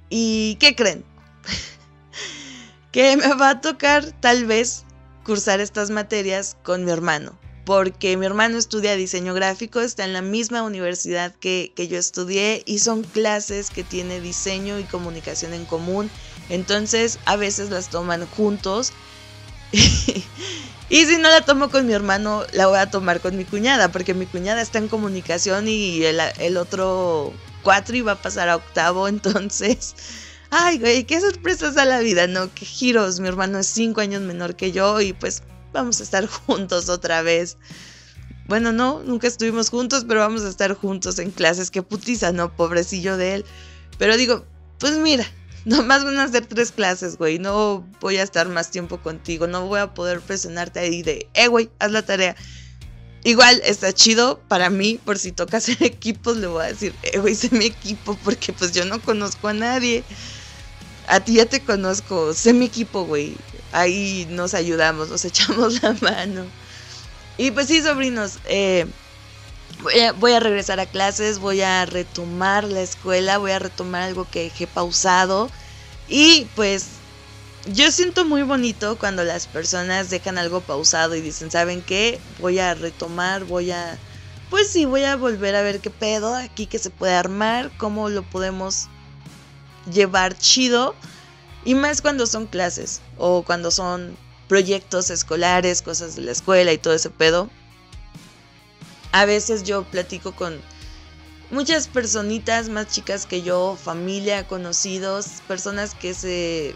¿Y 0.10 0.55
qué 0.60 0.75
creen? 0.75 1.03
que 2.91 3.17
me 3.17 3.34
va 3.34 3.49
a 3.49 3.62
tocar 3.62 4.05
tal 4.21 4.45
vez 4.45 4.85
cursar 5.25 5.59
estas 5.59 5.89
materias 5.89 6.55
con 6.63 6.85
mi 6.85 6.91
hermano 6.91 7.38
porque 7.65 8.15
mi 8.15 8.25
hermano 8.27 8.57
estudia 8.57 8.95
diseño 8.95 9.33
gráfico, 9.33 9.81
está 9.81 10.05
en 10.05 10.13
la 10.13 10.21
misma 10.21 10.61
universidad 10.61 11.33
que, 11.33 11.73
yo 11.75 11.97
estudié 11.97 12.61
y 12.65 12.79
son 12.79 13.03
clases 13.03 13.71
que 13.71 13.83
tiene 13.83 14.21
diseño 14.21 14.79
y 14.79 14.83
comunicación 14.83 15.53
en 15.53 15.65
común. 15.65 16.11
Entonces 16.49 17.17
a 17.25 17.35
veces 17.35 17.71
las 17.71 17.89
toman 17.89 18.27
juntos 18.27 18.93
y 19.71 21.05
si 21.05 21.17
no 21.17 21.29
la 21.29 21.41
tomo 21.41 21.71
con 21.71 21.88
mi 21.88 21.93
hermano, 21.93 22.43
la 22.53 22.67
voy 22.67 22.77
a 22.77 22.91
tomar 22.91 23.19
con 23.19 23.35
mi 23.35 23.45
cuñada, 23.45 23.91
porque 23.91 24.13
mi 24.13 24.27
cuñada 24.27 24.61
está 24.61 24.77
en 24.77 24.88
comunicación 24.88 25.67
y 25.67 26.03
el, 26.03 26.19
el 26.38 26.57
otro 26.57 27.33
cuatro 27.63 27.95
iba 27.95 28.11
a 28.11 28.21
pasar 28.21 28.47
a 28.47 28.57
octavo, 28.57 29.07
entonces... 29.07 29.95
Ay, 30.58 30.80
güey, 30.80 31.04
qué 31.04 31.20
sorpresas 31.20 31.76
a 31.76 31.84
la 31.84 32.00
vida, 32.00 32.28
¿no? 32.28 32.50
Qué 32.54 32.65
giros. 32.65 33.20
Mi 33.20 33.28
hermano 33.28 33.60
es 33.60 33.68
cinco 33.68 34.00
años 34.00 34.22
menor 34.22 34.56
que 34.56 34.72
yo 34.72 35.02
y 35.02 35.12
pues 35.12 35.44
vamos 35.74 36.00
a 36.00 36.04
estar 36.04 36.26
juntos 36.28 36.88
otra 36.88 37.22
vez. 37.22 37.58
Bueno, 38.48 38.72
no, 38.72 39.04
nunca 39.04 39.28
estuvimos 39.28 39.70
juntos, 39.70 40.06
pero 40.08 40.22
vamos 40.22 40.44
a 40.44 40.50
estar 40.50 40.74
juntos 40.74 41.20
en 41.20 41.32
clases. 41.32 41.72
Qué 41.72 41.82
putiza, 41.84 42.32
¿no? 42.32 42.56
Pobrecillo 42.56 43.18
de 43.18 43.34
él. 43.34 43.46
Pero 43.98 44.15
digo, 44.15 44.46
pues 44.80 44.98
mira, 44.98 45.30
nomás 45.65 46.06
van 46.06 46.20
a 46.20 46.24
hacer 46.24 46.46
tres 46.46 46.72
clases, 46.72 47.18
güey. 47.18 47.38
No 47.38 47.86
voy 48.00 48.15
a 48.15 48.24
estar 48.24 48.48
más 48.48 48.72
tiempo 48.72 49.02
contigo. 49.02 49.48
No 49.48 49.68
voy 49.68 49.82
a 49.82 49.94
poder 49.94 50.22
presionarte 50.22 50.80
ahí 50.80 51.04
de, 51.04 51.28
eh, 51.34 51.50
güey, 51.50 51.70
haz 51.80 51.91
la 51.91 52.06
tarea. 52.06 52.34
Igual 53.26 53.62
está 53.65 53.91
chido 53.91 54.39
para 54.48 54.70
mí, 54.70 55.02
por 55.04 55.20
si 55.20 55.34
toca 55.34 55.58
hacer 55.58 55.84
equipos, 55.84 56.38
le 56.38 56.48
voy 56.48 56.63
a 56.63 56.68
decir, 56.68 56.96
eh, 57.04 57.20
güey, 57.20 57.36
sé 57.36 57.50
mi 57.52 57.65
equipo, 57.65 58.18
porque 58.24 58.54
pues 58.54 58.72
yo 58.72 58.86
no 58.86 59.02
conozco 59.02 59.50
a 59.50 59.54
nadie. 59.54 60.06
A 61.08 61.20
ti 61.20 61.36
ya 61.36 61.46
te 61.46 61.62
conozco, 61.62 62.34
sé 62.34 62.54
mi 62.54 62.65
equipo, 62.65 63.04
güey. 63.06 63.36
Ahí 63.72 64.28
nos 64.30 64.54
ayudamos, 64.54 65.10
nos 65.10 65.26
echamos 65.26 65.82
la 65.82 65.94
mano. 66.02 66.46
Y 67.38 67.52
pues 67.52 67.68
sí, 67.68 67.82
sobrinos, 67.82 68.39
eh, 68.46 68.86
voy, 70.20 70.34
a, 70.34 70.39
regresar 70.39 70.80
a 70.80 70.86
clases, 70.86 71.39
voy 71.39 71.62
a 71.62 71.86
retomar 71.86 72.63
la 72.63 72.82
escuela, 72.82 73.38
voy 73.38 73.52
a 73.52 73.60
retomar 73.60 74.04
algo 74.04 74.28
que 74.30 74.44
dejé 74.44 74.68
pausado. 74.68 75.50
Y 76.08 76.48
pues 76.56 76.88
yo 77.65 77.91
siento 77.91 78.26
muy 78.26 78.44
bonito 78.44 78.98
cuando 78.98 79.24
las 79.24 79.48
personas 79.48 80.10
dejan 80.10 80.38
algo 80.38 80.62
pausado 80.62 81.15
y 81.15 81.22
dicen, 81.22 81.52
¿saben 81.52 81.82
qué? 81.82 82.20
Voy 82.39 82.60
a 82.60 82.74
retomar, 82.74 83.44
voy 83.46 83.72
a... 83.72 83.98
Pues 84.50 84.70
sí, 84.70 84.86
voy 84.86 85.04
a 85.04 85.15
volver 85.15 85.56
a 85.56 85.62
ver 85.62 85.80
qué 85.80 85.89
pedo 85.89 86.36
aquí 86.36 86.68
que 86.68 86.80
se 86.80 86.91
puede 86.91 87.15
armar, 87.15 87.72
cómo 87.78 88.10
lo 88.10 88.22
podemos 88.24 88.88
llevar 89.91 90.38
chido. 90.38 90.95
Y 91.63 91.76
más 91.76 92.02
cuando 92.02 92.28
son 92.28 92.45
clases 92.45 93.02
o 93.17 93.43
cuando 93.43 93.71
son 93.71 94.15
proyectos 94.48 95.10
escolares, 95.10 95.82
cosas 95.82 96.15
de 96.15 96.21
la 96.21 96.32
escuela 96.32 96.71
y 96.71 96.78
todo 96.78 96.93
ese 96.93 97.10
pedo. 97.10 97.50
A 99.12 99.26
veces 99.26 99.63
yo 99.63 99.84
platico 99.84 100.34
con 100.34 100.62
muchas 101.52 101.88
personitas 101.88 102.69
más 102.69 102.88
chicas 102.88 103.26
que 103.26 103.41
yo, 103.41 103.78
familia, 103.82 104.48
conocidos, 104.48 105.41
personas 105.48 105.95
que 105.95 106.13
se... 106.13 106.76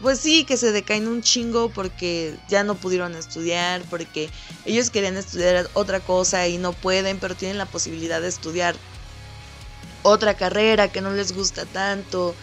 Pues 0.00 0.20
sí, 0.20 0.44
que 0.44 0.56
se 0.56 0.70
decaen 0.70 1.08
un 1.08 1.22
chingo 1.22 1.70
porque 1.70 2.36
ya 2.48 2.62
no 2.62 2.76
pudieron 2.76 3.16
estudiar, 3.16 3.82
porque 3.90 4.30
ellos 4.64 4.90
querían 4.90 5.16
estudiar 5.16 5.68
otra 5.74 5.98
cosa 5.98 6.46
y 6.46 6.56
no 6.56 6.72
pueden, 6.72 7.18
pero 7.18 7.34
tienen 7.34 7.58
la 7.58 7.66
posibilidad 7.66 8.20
de 8.20 8.28
estudiar 8.28 8.76
otra 10.08 10.34
carrera 10.34 10.88
que 10.88 11.00
no 11.00 11.10
les 11.12 11.32
gusta 11.32 11.66
tanto 11.66 12.34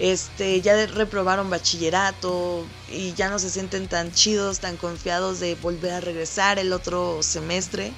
este, 0.00 0.62
ya 0.62 0.86
reprobaron 0.86 1.50
bachillerato 1.50 2.66
y 2.90 3.12
ya 3.12 3.28
no 3.28 3.38
se 3.38 3.50
sienten 3.50 3.86
tan 3.86 4.12
chidos, 4.12 4.58
tan 4.58 4.78
confiados 4.78 5.40
de 5.40 5.54
volver 5.56 5.92
a 5.92 6.00
regresar 6.00 6.58
el 6.58 6.72
otro 6.72 7.22
semestre. 7.22 7.92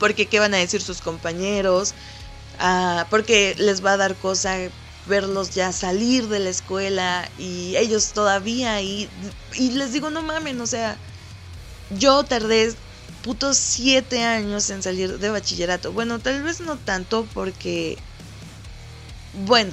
Porque 0.00 0.26
qué 0.26 0.40
van 0.40 0.54
a 0.54 0.58
decir 0.58 0.82
sus 0.82 1.00
compañeros, 1.00 1.94
ah, 2.58 3.06
porque 3.08 3.54
les 3.56 3.84
va 3.84 3.92
a 3.92 3.96
dar 3.96 4.16
cosa 4.16 4.56
verlos 5.06 5.50
ya 5.50 5.72
salir 5.72 6.28
de 6.28 6.40
la 6.40 6.50
escuela 6.50 7.28
y 7.38 7.76
ellos 7.76 8.12
todavía 8.12 8.82
y, 8.82 9.08
y 9.54 9.70
les 9.70 9.92
digo 9.92 10.10
no 10.10 10.22
mamen, 10.22 10.60
o 10.60 10.66
sea, 10.66 10.96
yo 11.90 12.24
tardé 12.24 12.74
putos 13.28 13.58
siete 13.58 14.24
años 14.24 14.70
en 14.70 14.82
salir 14.82 15.18
de 15.18 15.28
bachillerato. 15.28 15.92
Bueno, 15.92 16.18
tal 16.18 16.42
vez 16.42 16.62
no 16.62 16.78
tanto 16.78 17.28
porque, 17.34 17.98
bueno, 19.44 19.70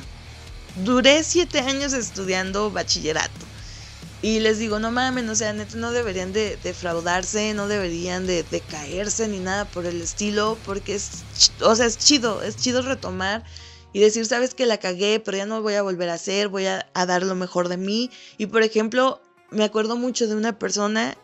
duré 0.84 1.24
siete 1.24 1.60
años 1.60 1.94
estudiando 1.94 2.70
bachillerato. 2.70 3.32
Y 4.22 4.42
les 4.42 4.60
digo, 4.60 4.80
no 4.80 4.92
mames, 4.92 5.30
o 5.30 5.36
sea, 5.36 5.54
neta, 5.54 5.78
no 5.78 5.94
deberían 5.94 6.34
de 6.34 6.58
defraudarse, 6.66 7.54
no 7.54 7.70
deberían 7.70 8.28
de, 8.28 8.44
caerse 8.70 9.26
ni 9.30 9.40
nada 9.40 9.64
por 9.64 9.86
el 9.86 10.02
estilo, 10.02 10.58
porque 10.66 10.96
es, 10.96 11.24
o 11.62 11.78
sea, 11.78 11.86
es 11.86 11.98
chido, 11.98 12.44
es 12.44 12.58
chido 12.58 12.82
retomar 12.82 13.46
y 13.94 14.02
decir, 14.02 14.26
sabes 14.26 14.54
que 14.54 14.66
la 14.66 14.80
cagué, 14.80 15.22
pero 15.22 15.38
ya 15.38 15.46
no 15.46 15.62
voy 15.62 15.76
a 15.76 15.82
volver 15.82 16.10
a 16.10 16.16
hacer, 16.16 16.50
voy 16.50 16.66
a, 16.66 16.86
dar 16.94 17.24
lo 17.24 17.36
mejor 17.36 17.70
de 17.70 17.78
mí. 17.78 18.12
Y 18.38 18.48
por 18.48 18.64
ejemplo, 18.64 19.22
me 19.50 19.64
acuerdo 19.64 19.96
mucho 19.96 20.28
de 20.28 20.36
una 20.36 20.60
persona, 20.60 21.18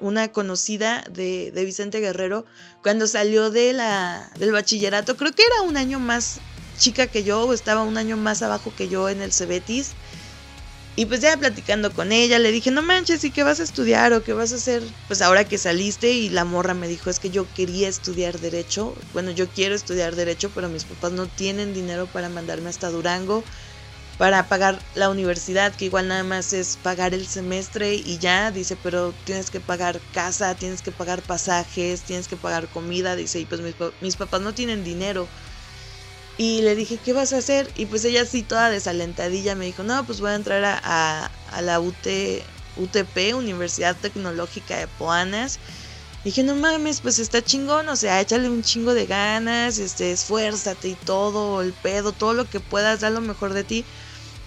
una 0.00 0.28
conocida 0.28 1.04
de, 1.10 1.50
de 1.52 1.64
Vicente 1.64 2.00
Guerrero, 2.00 2.44
cuando 2.82 3.06
salió 3.06 3.50
de 3.50 3.72
la, 3.72 4.30
del 4.38 4.52
bachillerato, 4.52 5.16
creo 5.16 5.32
que 5.32 5.42
era 5.42 5.62
un 5.62 5.76
año 5.76 5.98
más 5.98 6.40
chica 6.78 7.06
que 7.06 7.24
yo, 7.24 7.52
estaba 7.52 7.82
un 7.82 7.98
año 7.98 8.16
más 8.16 8.42
abajo 8.42 8.72
que 8.76 8.88
yo 8.88 9.08
en 9.08 9.20
el 9.20 9.32
Cebetis. 9.32 9.92
Y 10.96 11.06
pues 11.06 11.20
ya 11.20 11.36
platicando 11.36 11.92
con 11.92 12.10
ella, 12.10 12.40
le 12.40 12.50
dije, 12.50 12.72
no 12.72 12.82
manches, 12.82 13.22
¿y 13.22 13.30
qué 13.30 13.44
vas 13.44 13.60
a 13.60 13.62
estudiar 13.62 14.12
o 14.12 14.24
qué 14.24 14.32
vas 14.32 14.52
a 14.52 14.56
hacer? 14.56 14.82
Pues 15.06 15.22
ahora 15.22 15.44
que 15.44 15.56
saliste 15.56 16.10
y 16.10 16.28
la 16.28 16.44
morra 16.44 16.74
me 16.74 16.88
dijo, 16.88 17.08
es 17.08 17.20
que 17.20 17.30
yo 17.30 17.46
quería 17.54 17.88
estudiar 17.88 18.40
derecho. 18.40 18.96
Bueno, 19.12 19.30
yo 19.30 19.48
quiero 19.48 19.76
estudiar 19.76 20.16
derecho, 20.16 20.50
pero 20.52 20.68
mis 20.68 20.82
papás 20.82 21.12
no 21.12 21.26
tienen 21.26 21.72
dinero 21.72 22.08
para 22.12 22.28
mandarme 22.28 22.70
hasta 22.70 22.90
Durango 22.90 23.44
para 24.18 24.48
pagar 24.48 24.80
la 24.96 25.08
universidad, 25.10 25.72
que 25.74 25.84
igual 25.84 26.08
nada 26.08 26.24
más 26.24 26.52
es 26.52 26.76
pagar 26.82 27.14
el 27.14 27.26
semestre 27.26 27.94
y 27.94 28.18
ya, 28.18 28.50
dice, 28.50 28.76
pero 28.82 29.14
tienes 29.24 29.48
que 29.50 29.60
pagar 29.60 30.00
casa, 30.12 30.56
tienes 30.56 30.82
que 30.82 30.90
pagar 30.90 31.22
pasajes, 31.22 32.02
tienes 32.02 32.26
que 32.26 32.36
pagar 32.36 32.66
comida, 32.66 33.14
dice, 33.14 33.38
y 33.38 33.44
pues 33.44 33.60
mis, 33.60 33.76
mis 34.00 34.16
papás 34.16 34.40
no 34.40 34.52
tienen 34.52 34.82
dinero. 34.82 35.28
Y 36.36 36.62
le 36.62 36.74
dije, 36.74 36.98
¿qué 37.04 37.12
vas 37.12 37.32
a 37.32 37.38
hacer? 37.38 37.70
Y 37.76 37.86
pues 37.86 38.04
ella 38.04 38.22
así 38.22 38.42
toda 38.42 38.70
desalentadilla 38.70 39.54
me 39.54 39.66
dijo, 39.66 39.84
no, 39.84 40.04
pues 40.04 40.20
voy 40.20 40.30
a 40.30 40.34
entrar 40.34 40.64
a, 40.64 41.30
la 41.60 41.80
UT, 41.80 42.06
UTP, 42.76 43.34
Universidad 43.34 43.96
Tecnológica 43.96 44.78
de 44.78 44.86
Poanas. 44.86 45.60
dije, 46.24 46.42
no 46.42 46.56
mames, 46.56 47.00
pues 47.00 47.20
está 47.20 47.42
chingón, 47.42 47.88
o 47.88 47.96
sea, 47.96 48.20
échale 48.20 48.50
un 48.50 48.62
chingo 48.62 48.94
de 48.94 49.06
ganas, 49.06 49.78
este, 49.78 50.10
esfuérzate 50.10 50.88
y 50.88 50.94
todo, 50.94 51.62
el 51.62 51.72
pedo, 51.72 52.10
todo 52.12 52.34
lo 52.34 52.48
que 52.50 52.60
puedas, 52.60 53.00
da 53.00 53.10
lo 53.10 53.20
mejor 53.20 53.52
de 53.52 53.64
ti. 53.64 53.84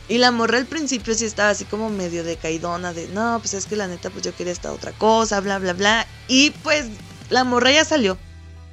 Y 0.07 0.17
la 0.17 0.31
morra 0.31 0.57
al 0.57 0.65
principio 0.65 1.13
sí 1.13 1.25
estaba 1.25 1.49
así 1.49 1.65
como 1.65 1.89
medio 1.89 2.23
decaidona 2.23 2.93
de, 2.93 3.07
no, 3.09 3.37
pues 3.39 3.53
es 3.53 3.65
que 3.65 3.75
la 3.75 3.87
neta, 3.87 4.09
pues 4.09 4.23
yo 4.23 4.35
quería 4.35 4.51
esta 4.51 4.73
otra 4.73 4.91
cosa, 4.91 5.39
bla, 5.39 5.57
bla, 5.59 5.73
bla. 5.73 6.07
Y 6.27 6.51
pues 6.63 6.87
la 7.29 7.43
morra 7.43 7.71
ya 7.71 7.85
salió. 7.85 8.17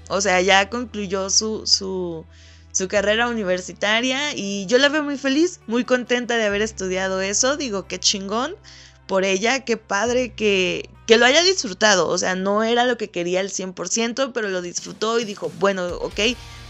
O 0.09 0.21
sea, 0.21 0.41
ya 0.41 0.69
concluyó 0.71 1.31
su, 1.31 1.67
su, 1.67 2.25
su 2.73 2.89
carrera 2.89 3.29
universitaria 3.29 4.35
y 4.35 4.67
yo 4.67 4.79
la 4.79 4.89
veo 4.89 5.03
muy 5.03 5.19
feliz, 5.19 5.61
muy 5.67 5.85
contenta 5.85 6.37
de 6.37 6.47
haber 6.47 6.63
estudiado 6.63 7.21
eso, 7.21 7.57
digo, 7.57 7.87
qué 7.87 7.99
chingón 8.01 8.55
por 9.07 9.25
ella, 9.25 9.65
qué 9.65 9.77
padre 9.77 10.33
que, 10.35 10.89
que 11.07 11.17
lo 11.17 11.25
haya 11.25 11.43
disfrutado, 11.43 12.09
o 12.09 12.19
sea, 12.19 12.37
no 12.37 12.63
era 12.63 12.85
lo 12.85 12.99
que 12.99 13.11
quería 13.11 13.41
al 13.41 13.51
100%, 13.51 14.33
pero 14.33 14.49
lo 14.49 14.63
disfrutó 14.63 15.19
y 15.19 15.25
dijo, 15.25 15.51
bueno, 15.59 15.87
ok, 15.97 16.21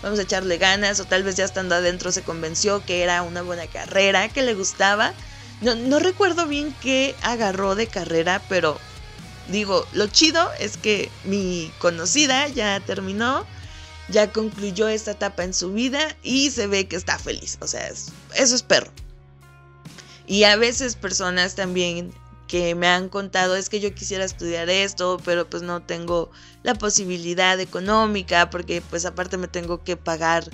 vamos 0.02 0.18
a 0.18 0.22
echarle 0.22 0.58
ganas, 0.58 1.00
o 1.00 1.04
tal 1.04 1.22
vez 1.22 1.36
ya 1.36 1.44
estando 1.44 1.74
adentro 1.74 2.12
se 2.12 2.22
convenció 2.22 2.84
que 2.84 3.02
era 3.02 3.22
una 3.22 3.42
buena 3.42 3.66
carrera, 3.66 4.28
que 4.28 4.42
le 4.42 4.54
gustaba. 4.54 5.12
No, 5.60 5.74
no 5.74 5.98
recuerdo 5.98 6.46
bien 6.46 6.74
qué 6.80 7.14
agarró 7.22 7.74
de 7.74 7.86
carrera, 7.86 8.42
pero 8.48 8.78
digo, 9.48 9.86
lo 9.92 10.06
chido 10.06 10.50
es 10.58 10.76
que 10.76 11.10
mi 11.24 11.72
conocida 11.78 12.48
ya 12.48 12.78
terminó 12.80 13.46
ya 14.08 14.32
concluyó 14.32 14.88
esta 14.88 15.12
etapa 15.12 15.44
en 15.44 15.54
su 15.54 15.72
vida 15.72 16.16
y 16.22 16.50
se 16.50 16.66
ve 16.66 16.88
que 16.88 16.96
está 16.96 17.18
feliz. 17.18 17.58
O 17.60 17.66
sea, 17.66 17.86
eso 17.88 18.12
es 18.34 18.62
perro. 18.62 18.90
Y 20.26 20.44
a 20.44 20.56
veces 20.56 20.96
personas 20.96 21.54
también 21.54 22.12
que 22.48 22.74
me 22.74 22.88
han 22.88 23.08
contado 23.08 23.54
es 23.54 23.68
que 23.68 23.78
yo 23.78 23.94
quisiera 23.94 24.24
estudiar 24.24 24.68
esto, 24.68 25.20
pero 25.24 25.48
pues 25.48 25.62
no 25.62 25.82
tengo 25.82 26.30
la 26.64 26.74
posibilidad 26.74 27.60
económica 27.60 28.50
porque 28.50 28.80
pues 28.80 29.04
aparte 29.04 29.36
me 29.36 29.46
tengo 29.46 29.84
que 29.84 29.96
pagar 29.96 30.44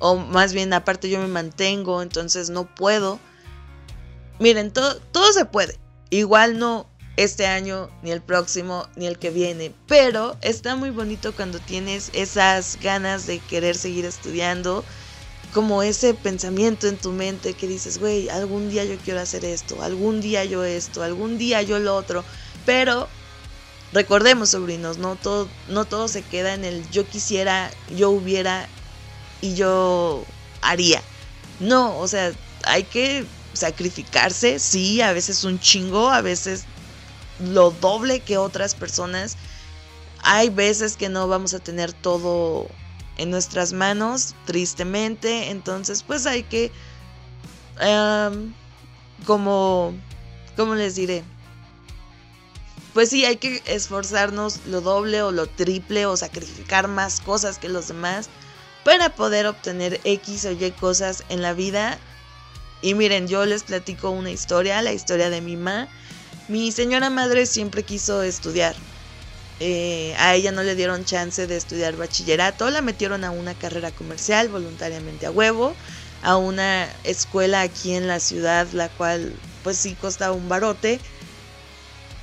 o 0.00 0.16
más 0.16 0.52
bien 0.52 0.72
aparte 0.72 1.10
yo 1.10 1.18
me 1.20 1.28
mantengo, 1.28 2.02
entonces 2.02 2.50
no 2.50 2.72
puedo. 2.74 3.20
Miren, 4.38 4.72
todo, 4.72 4.98
todo 5.12 5.32
se 5.32 5.44
puede. 5.44 5.78
Igual 6.08 6.58
no, 6.58 6.86
este 7.16 7.46
año, 7.46 7.90
ni 8.02 8.10
el 8.10 8.22
próximo, 8.22 8.88
ni 8.96 9.06
el 9.06 9.18
que 9.18 9.30
viene. 9.30 9.74
Pero 9.86 10.36
está 10.40 10.74
muy 10.74 10.90
bonito 10.90 11.36
cuando 11.36 11.58
tienes 11.58 12.10
esas 12.14 12.78
ganas 12.82 13.26
de 13.26 13.38
querer 13.40 13.76
seguir 13.76 14.06
estudiando, 14.06 14.84
como 15.52 15.82
ese 15.82 16.14
pensamiento 16.14 16.86
en 16.86 16.96
tu 16.96 17.12
mente 17.12 17.54
que 17.54 17.66
dices, 17.66 17.98
güey, 17.98 18.28
algún 18.28 18.70
día 18.70 18.84
yo 18.84 18.96
quiero 18.98 19.20
hacer 19.20 19.44
esto, 19.44 19.82
algún 19.82 20.20
día 20.20 20.44
yo 20.44 20.64
esto, 20.64 21.02
algún 21.02 21.38
día 21.38 21.62
yo 21.62 21.78
lo 21.78 21.96
otro. 21.96 22.24
Pero 22.66 23.08
recordemos, 23.92 24.50
sobrinos, 24.50 24.98
no 24.98 25.16
todo, 25.16 25.48
no 25.68 25.84
todo 25.84 26.08
se 26.08 26.22
queda 26.22 26.54
en 26.54 26.64
el 26.64 26.88
yo 26.90 27.06
quisiera, 27.06 27.70
yo 27.96 28.10
hubiera 28.10 28.68
y 29.40 29.54
yo 29.54 30.24
haría. 30.62 31.02
No, 31.58 31.98
o 31.98 32.06
sea, 32.06 32.32
hay 32.64 32.84
que 32.84 33.26
sacrificarse, 33.52 34.58
sí, 34.58 35.00
a 35.00 35.12
veces 35.12 35.44
un 35.44 35.58
chingo, 35.58 36.10
a 36.10 36.22
veces 36.22 36.64
lo 37.40 37.70
doble 37.70 38.20
que 38.20 38.38
otras 38.38 38.74
personas. 38.74 39.36
Hay 40.22 40.50
veces 40.50 40.96
que 40.96 41.08
no 41.08 41.28
vamos 41.28 41.54
a 41.54 41.58
tener 41.58 41.92
todo 41.92 42.68
en 43.20 43.30
nuestras 43.30 43.72
manos, 43.72 44.34
tristemente. 44.46 45.50
Entonces, 45.50 46.02
pues 46.02 46.26
hay 46.26 46.42
que, 46.42 46.72
em, 47.78 48.52
como, 49.26 49.92
¿cómo 50.56 50.74
les 50.74 50.96
diré? 50.96 51.22
Pues 52.94 53.10
sí, 53.10 53.24
hay 53.24 53.36
que 53.36 53.62
esforzarnos 53.66 54.60
lo 54.66 54.80
doble 54.80 55.22
o 55.22 55.30
lo 55.30 55.46
triple 55.46 56.06
o 56.06 56.16
sacrificar 56.16 56.88
más 56.88 57.20
cosas 57.20 57.58
que 57.58 57.68
los 57.68 57.88
demás 57.88 58.28
para 58.84 59.14
poder 59.14 59.46
obtener 59.46 60.00
X 60.04 60.46
o 60.46 60.52
Y 60.52 60.70
cosas 60.72 61.24
en 61.28 61.42
la 61.42 61.52
vida. 61.52 61.98
Y 62.82 62.94
miren, 62.94 63.28
yo 63.28 63.44
les 63.44 63.62
platico 63.62 64.10
una 64.10 64.30
historia, 64.30 64.80
la 64.82 64.92
historia 64.92 65.30
de 65.30 65.42
mi 65.42 65.56
mamá. 65.56 65.88
Mi 66.48 66.72
señora 66.72 67.10
madre 67.10 67.46
siempre 67.46 67.82
quiso 67.84 68.22
estudiar. 68.22 68.74
Eh, 69.62 70.14
a 70.18 70.34
ella 70.34 70.52
no 70.52 70.62
le 70.62 70.74
dieron 70.74 71.04
chance 71.04 71.46
de 71.46 71.56
estudiar 71.56 71.94
bachillerato, 71.94 72.70
la 72.70 72.80
metieron 72.80 73.24
a 73.24 73.30
una 73.30 73.54
carrera 73.54 73.90
comercial 73.90 74.48
voluntariamente 74.48 75.26
a 75.26 75.30
huevo, 75.30 75.76
a 76.22 76.36
una 76.38 76.88
escuela 77.04 77.60
aquí 77.60 77.94
en 77.94 78.08
la 78.08 78.20
ciudad, 78.20 78.66
la 78.72 78.88
cual 78.88 79.34
pues 79.62 79.76
sí 79.76 79.94
costaba 80.00 80.34
un 80.34 80.48
barote, 80.48 80.98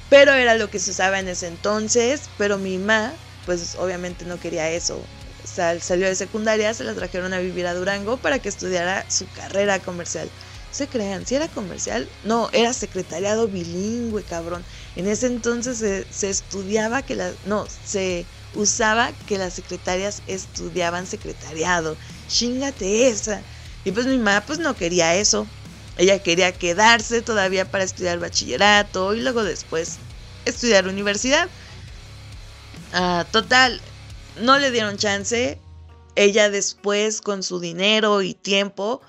pero 0.09 0.33
era 0.33 0.55
lo 0.55 0.71
que 0.71 0.79
se 0.79 0.91
usaba 0.91 1.19
en 1.19 1.27
ese 1.27 1.45
entonces, 1.45 2.21
pero 2.39 2.57
mi 2.57 2.79
mamá 2.79 3.13
pues 3.45 3.75
obviamente 3.75 4.25
no 4.25 4.39
quería 4.39 4.71
eso, 4.71 4.99
salió 5.45 6.07
de 6.07 6.15
secundaria, 6.15 6.73
se 6.73 6.83
la 6.83 6.95
trajeron 6.95 7.33
a 7.33 7.39
vivir 7.39 7.67
a 7.67 7.75
Durango 7.75 8.17
para 8.17 8.39
que 8.39 8.49
estudiara 8.49 9.05
su 9.09 9.29
carrera 9.31 9.79
comercial. 9.79 10.29
Se 10.77 10.87
crean, 10.87 11.25
si 11.25 11.33
era 11.33 11.47
comercial, 11.47 12.07
no, 12.23 12.51
era 12.53 12.71
secretariado 12.71 13.47
bilingüe, 13.47 14.21
cabrón. 14.21 14.63
En 14.95 15.07
ese 15.07 15.25
entonces 15.25 15.79
se, 16.11 16.29
estudiaba 16.29 17.01
que 17.01 17.15
las, 17.15 17.33
no, 17.47 17.65
se 17.83 18.27
usaba 18.53 19.11
que 19.25 19.39
las 19.39 19.55
secretarias 19.55 20.21
estudiaban 20.27 21.07
secretariado. 21.07 21.97
Chingate 22.27 23.07
esa. 23.07 23.41
Y 23.85 23.91
pues 23.91 24.05
mi 24.05 24.19
mamá 24.19 24.43
pues 24.45 24.59
no 24.59 24.75
quería 24.75 25.15
eso. 25.15 25.47
Ella 25.97 26.21
quería 26.21 26.51
quedarse 26.51 27.23
todavía 27.23 27.71
para 27.71 27.83
estudiar 27.83 28.19
bachillerato 28.19 29.15
y 29.15 29.21
luego 29.21 29.43
después 29.43 29.97
estudiar 30.45 30.87
universidad. 30.87 31.49
Ah, 32.93 33.25
total, 33.31 33.81
no 34.41 34.59
le 34.59 34.69
dieron 34.69 34.97
chance. 34.97 35.57
Ella 36.15 36.51
después, 36.51 37.21
con 37.21 37.41
su 37.41 37.59
dinero 37.59 38.21
y 38.21 38.35
tiempo, 38.35 39.01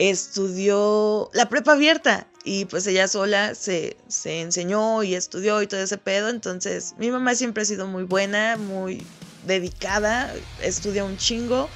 estudió 0.00 1.30
la 1.34 1.48
prepa 1.48 1.72
abierta. 1.72 2.26
Y 2.42 2.64
pues 2.64 2.86
ella 2.86 3.06
sola 3.06 3.54
se, 3.54 3.98
se 4.08 4.40
enseñó 4.40 5.02
y 5.02 5.14
estudió 5.14 5.60
y 5.60 5.66
todo 5.66 5.80
ese 5.80 5.98
pedo. 5.98 6.30
Entonces, 6.30 6.94
mi 6.98 7.10
mamá 7.10 7.34
siempre 7.34 7.62
ha 7.62 7.66
sido 7.66 7.86
muy 7.86 8.04
buena, 8.04 8.56
muy 8.56 9.06
dedicada, 9.46 10.34
estudia 10.62 11.04
un 11.04 11.18
chingo 11.18 11.68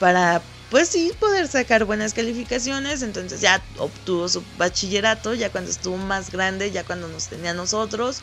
para, 0.00 0.42
pues 0.70 0.88
sí, 0.88 1.12
poder 1.20 1.46
sacar 1.46 1.84
buenas 1.84 2.14
calificaciones. 2.14 3.02
Entonces 3.02 3.42
ya 3.42 3.62
obtuvo 3.76 4.28
su 4.30 4.42
bachillerato, 4.56 5.34
ya 5.34 5.50
cuando 5.52 5.70
estuvo 5.70 5.98
más 5.98 6.30
grande, 6.30 6.70
ya 6.70 6.84
cuando 6.84 7.06
nos 7.08 7.28
tenía 7.28 7.52
nosotros. 7.52 8.22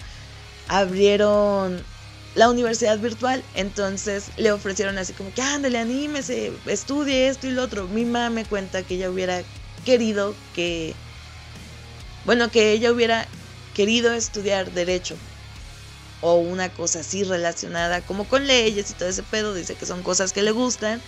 Abrieron 0.68 1.84
la 2.36 2.50
universidad 2.50 3.00
virtual. 3.00 3.43
Entonces 3.56 4.26
le 4.38 4.52
ofrecieron 4.52 4.98
así 4.98 5.13
como 5.13 5.34
que 5.34 5.41
ándale, 5.41 5.80
anímese, 5.80 6.52
estudie 6.67 7.30
esto 7.30 7.48
y 7.48 7.52
lo 7.52 7.63
otro. 7.63 7.88
Mi 7.88 8.06
mamá 8.06 8.30
me 8.30 8.45
cuenta 8.45 8.84
que 8.84 8.95
ella 8.95 9.10
hubiera 9.10 9.41
querido 9.86 10.36
que, 10.54 10.93
bueno, 12.26 12.52
que 12.52 12.71
ella 12.71 12.91
hubiera 12.91 13.26
querido 13.74 14.13
estudiar 14.13 14.71
derecho 14.71 15.15
o 16.21 16.36
una 16.36 16.69
cosa 16.69 17.00
así 17.00 17.24
relacionada 17.24 18.02
como 18.02 18.28
con 18.28 18.48
leyes 18.48 18.91
y 18.91 18.93
todo 18.93 19.10
ese 19.10 19.24
pedo. 19.24 19.54
Dice 19.54 19.76
que 19.76 19.86
son 19.86 20.04
cosas 20.04 20.34
que 20.34 20.43
le 20.43 20.52
gustan. 20.52 21.02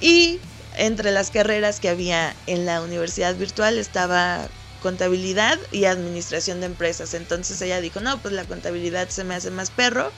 Y 0.00 0.40
entre 0.76 1.10
las 1.10 1.30
carreras 1.30 1.80
que 1.80 1.88
había 1.88 2.34
en 2.46 2.66
la 2.66 2.82
universidad 2.82 3.34
virtual 3.34 3.78
estaba 3.78 4.46
contabilidad 4.82 5.58
y 5.72 5.86
administración 5.86 6.60
de 6.60 6.66
empresas. 6.66 7.14
Entonces 7.14 7.60
ella 7.62 7.80
dijo, 7.80 8.00
no, 8.00 8.18
pues 8.18 8.34
la 8.34 8.44
contabilidad 8.44 9.08
se 9.08 9.24
me 9.24 9.34
hace 9.34 9.50
más 9.50 9.70
perro 9.70 10.12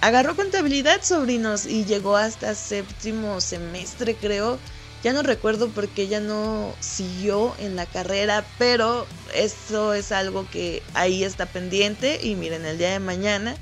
agarró 0.00 0.36
contabilidad, 0.36 1.02
sobrinos, 1.02 1.66
y 1.66 1.84
llegó 1.84 2.16
hasta 2.16 2.54
séptimo 2.54 3.40
semestre, 3.40 4.16
creo. 4.16 4.58
Ya 5.02 5.12
no 5.12 5.22
recuerdo 5.22 5.68
porque 5.68 6.08
ya 6.08 6.20
no 6.20 6.74
siguió 6.80 7.54
en 7.58 7.76
la 7.76 7.86
carrera, 7.86 8.44
pero 8.58 9.06
eso 9.32 9.94
es 9.94 10.10
algo 10.10 10.48
que 10.50 10.82
ahí 10.94 11.22
está 11.22 11.46
pendiente. 11.46 12.18
Y 12.22 12.34
miren, 12.34 12.64
el 12.64 12.78
día 12.78 12.90
de 12.90 12.98
mañana, 12.98 13.56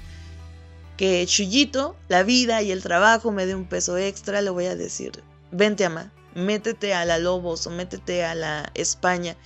que 0.97 1.27
Chuyito, 1.27 1.95
la 2.09 2.23
vida 2.23 2.63
y 2.63 2.71
el 2.71 2.83
trabajo 2.83 3.33
me 3.33 3.45
dé 3.45 3.55
un 3.55 3.69
peso 3.69 3.99
extra, 3.99 4.41
le 4.41 4.51
voy 4.51 4.67
a 4.67 4.77
decir, 4.77 5.23
vente 5.51 5.85
ama, 5.85 6.11
métete 6.35 6.95
a 6.95 7.05
la 7.05 7.19
Lobos 7.19 7.67
o 7.67 7.71
métete 7.71 8.25
a 8.25 8.35
la 8.35 8.71
España, 8.75 9.37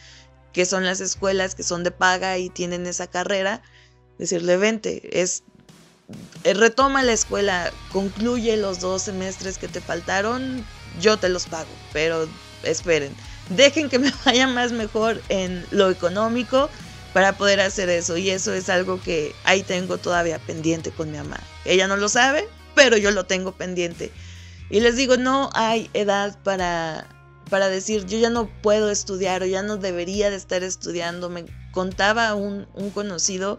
que 0.52 0.66
son 0.66 0.84
las 0.84 1.00
escuelas 1.00 1.54
que 1.54 1.62
son 1.64 1.82
de 1.82 1.90
paga 1.90 2.38
y 2.38 2.50
tienen 2.50 2.86
esa 2.86 3.08
carrera. 3.08 3.62
Decirle, 4.18 4.58
vente, 4.58 5.20
es 5.20 5.44
retoma 6.44 7.02
la 7.02 7.12
escuela, 7.12 7.72
concluye 7.92 8.56
los 8.56 8.80
dos 8.80 9.02
semestres 9.02 9.58
que 9.58 9.68
te 9.68 9.80
faltaron, 9.80 10.64
yo 11.00 11.16
te 11.16 11.28
los 11.28 11.46
pago, 11.46 11.68
pero 11.92 12.28
esperen, 12.62 13.14
dejen 13.50 13.88
que 13.88 13.98
me 14.00 14.12
vaya 14.24 14.46
más 14.46 14.72
mejor 14.72 15.20
en 15.28 15.64
lo 15.70 15.90
económico 15.90 16.70
para 17.12 17.36
poder 17.36 17.60
hacer 17.60 17.88
eso 17.88 18.16
y 18.16 18.30
eso 18.30 18.52
es 18.54 18.68
algo 18.68 19.00
que 19.00 19.34
ahí 19.44 19.62
tengo 19.62 19.98
todavía 19.98 20.38
pendiente 20.38 20.90
con 20.90 21.10
mi 21.10 21.18
mamá. 21.18 21.40
Ella 21.64 21.88
no 21.88 21.96
lo 21.96 22.08
sabe, 22.08 22.48
pero 22.74 22.96
yo 22.96 23.10
lo 23.10 23.24
tengo 23.24 23.52
pendiente. 23.52 24.12
Y 24.70 24.80
les 24.80 24.96
digo, 24.96 25.16
no 25.16 25.50
hay 25.54 25.90
edad 25.92 26.38
para 26.44 27.08
para 27.50 27.68
decir 27.68 28.06
yo 28.06 28.16
ya 28.16 28.30
no 28.30 28.48
puedo 28.62 28.90
estudiar 28.90 29.42
o 29.42 29.46
ya 29.46 29.62
no 29.62 29.76
debería 29.76 30.30
de 30.30 30.36
estar 30.36 30.62
estudiando. 30.62 31.28
Me 31.28 31.44
contaba 31.72 32.34
un, 32.34 32.66
un 32.74 32.90
conocido 32.90 33.58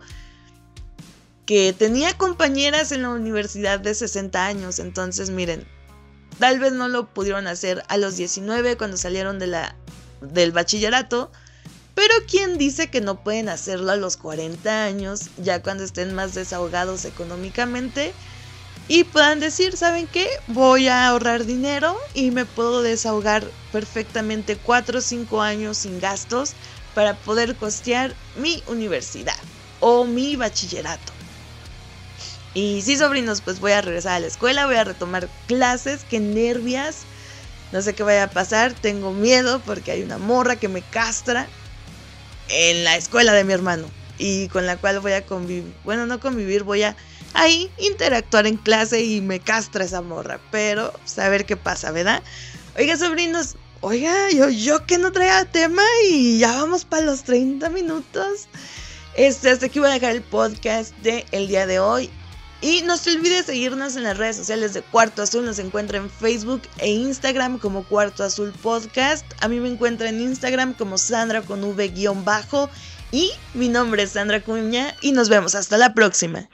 que 1.45 1.73
tenía 1.73 2.17
compañeras 2.17 2.91
en 2.91 3.04
la 3.04 3.10
universidad 3.10 3.80
de 3.80 3.93
60 3.93 4.45
años. 4.45 4.80
Entonces, 4.80 5.30
miren, 5.30 5.67
tal 6.39 6.60
vez 6.60 6.73
no 6.73 6.88
lo 6.88 7.08
pudieron 7.08 7.47
hacer 7.47 7.84
a 7.88 7.97
los 7.97 8.17
19 8.17 8.77
cuando 8.77 8.97
salieron 8.97 9.39
de 9.39 9.47
la, 9.47 9.75
del 10.21 10.51
bachillerato. 10.51 11.32
Pero 11.93 12.13
¿quién 12.30 12.58
dice 12.58 12.89
que 12.89 13.01
no 13.01 13.23
pueden 13.23 13.49
hacerlo 13.49 13.91
a 13.91 13.97
los 13.97 14.17
40 14.17 14.86
años, 14.86 15.30
ya 15.38 15.62
cuando 15.62 15.84
estén 15.84 16.13
más 16.13 16.34
desahogados 16.34 17.06
económicamente? 17.06 18.13
Y 18.88 19.04
puedan 19.04 19.39
decir, 19.39 19.77
¿saben 19.77 20.08
qué? 20.08 20.27
Voy 20.47 20.88
a 20.88 21.08
ahorrar 21.08 21.45
dinero 21.45 21.97
y 22.13 22.32
me 22.32 22.45
puedo 22.45 22.82
desahogar 22.82 23.45
perfectamente 23.71 24.58
4 24.58 24.99
o 24.99 25.01
5 25.01 25.41
años 25.41 25.77
sin 25.77 25.99
gastos 25.99 26.54
para 26.93 27.15
poder 27.15 27.56
costear 27.56 28.13
mi 28.36 28.63
universidad 28.67 29.38
o 29.80 30.06
mi 30.06 30.36
bachillerato. 30.36 31.20
Y 32.53 32.81
sí, 32.81 32.97
sobrinos, 32.97 33.41
pues 33.41 33.59
voy 33.59 33.71
a 33.71 33.81
regresar 33.81 34.13
a 34.13 34.19
la 34.19 34.27
escuela, 34.27 34.65
voy 34.65 34.75
a 34.75 34.83
retomar 34.83 35.29
clases, 35.47 36.01
qué 36.09 36.19
nervias. 36.19 37.03
No 37.71 37.81
sé 37.81 37.93
qué 37.93 38.03
vaya 38.03 38.23
a 38.23 38.29
pasar, 38.29 38.73
tengo 38.73 39.13
miedo 39.13 39.61
porque 39.65 39.91
hay 39.91 40.03
una 40.03 40.17
morra 40.17 40.57
que 40.57 40.67
me 40.67 40.81
castra 40.81 41.47
en 42.49 42.83
la 42.83 42.97
escuela 42.97 43.31
de 43.31 43.45
mi 43.45 43.53
hermano 43.53 43.87
y 44.17 44.49
con 44.49 44.65
la 44.65 44.75
cual 44.75 44.99
voy 44.99 45.13
a 45.13 45.25
convivir. 45.25 45.73
Bueno, 45.85 46.05
no 46.05 46.19
convivir, 46.19 46.63
voy 46.63 46.83
a 46.83 46.97
ahí 47.33 47.71
interactuar 47.77 48.45
en 48.45 48.57
clase 48.57 49.01
y 49.01 49.21
me 49.21 49.39
castra 49.39 49.85
esa 49.85 50.01
morra, 50.01 50.41
pero 50.51 50.93
saber 51.05 51.45
qué 51.45 51.55
pasa, 51.55 51.91
¿verdad? 51.91 52.21
Oiga, 52.77 52.97
sobrinos, 52.97 53.55
oiga, 53.79 54.29
yo, 54.31 54.49
yo 54.49 54.85
que 54.85 54.97
no 54.97 55.13
traía 55.13 55.45
tema 55.45 55.83
y 56.09 56.39
ya 56.39 56.51
vamos 56.51 56.83
para 56.83 57.05
los 57.05 57.23
30 57.23 57.69
minutos. 57.69 58.47
Este, 59.15 59.49
hasta 59.49 59.67
aquí 59.67 59.79
voy 59.79 59.89
a 59.89 59.93
dejar 59.93 60.11
el 60.11 60.21
podcast 60.21 60.95
de 60.97 61.25
el 61.31 61.47
día 61.47 61.65
de 61.65 61.79
hoy. 61.79 62.09
Y 62.62 62.84
no 62.84 62.95
se 62.97 63.15
olvide 63.15 63.41
seguirnos 63.41 63.95
en 63.95 64.04
las 64.04 64.17
redes 64.17 64.36
sociales 64.36 64.74
de 64.74 64.84
Cuarto 64.84 65.24
Azul. 65.24 65.45
Nos 65.45 65.58
encuentra 65.58 65.97
en 65.97 66.12
Facebook 66.12 66.62
e 66.78 66.91
Instagram 66.91 67.58
como 67.58 67.84
Cuarto 67.84 68.24
Azul 68.24 68.52
Podcast. 68.52 69.26
A 69.39 69.47
mí 69.47 69.60
me 69.60 69.67
encuentra 69.67 70.10
en 70.10 70.21
Instagram 70.21 70.76
como 70.76 71.00
Sandra 71.00 71.41
con 71.41 71.63
V-bajo. 71.63 72.69
Y 73.12 73.32
mi 73.56 73.67
nombre 73.67 74.04
es 74.04 74.12
Sandra 74.12 74.41
Cuña 74.41 74.95
y 75.02 75.12
nos 75.12 75.28
vemos 75.28 75.56
hasta 75.56 75.78
la 75.78 75.95
próxima. 75.95 76.47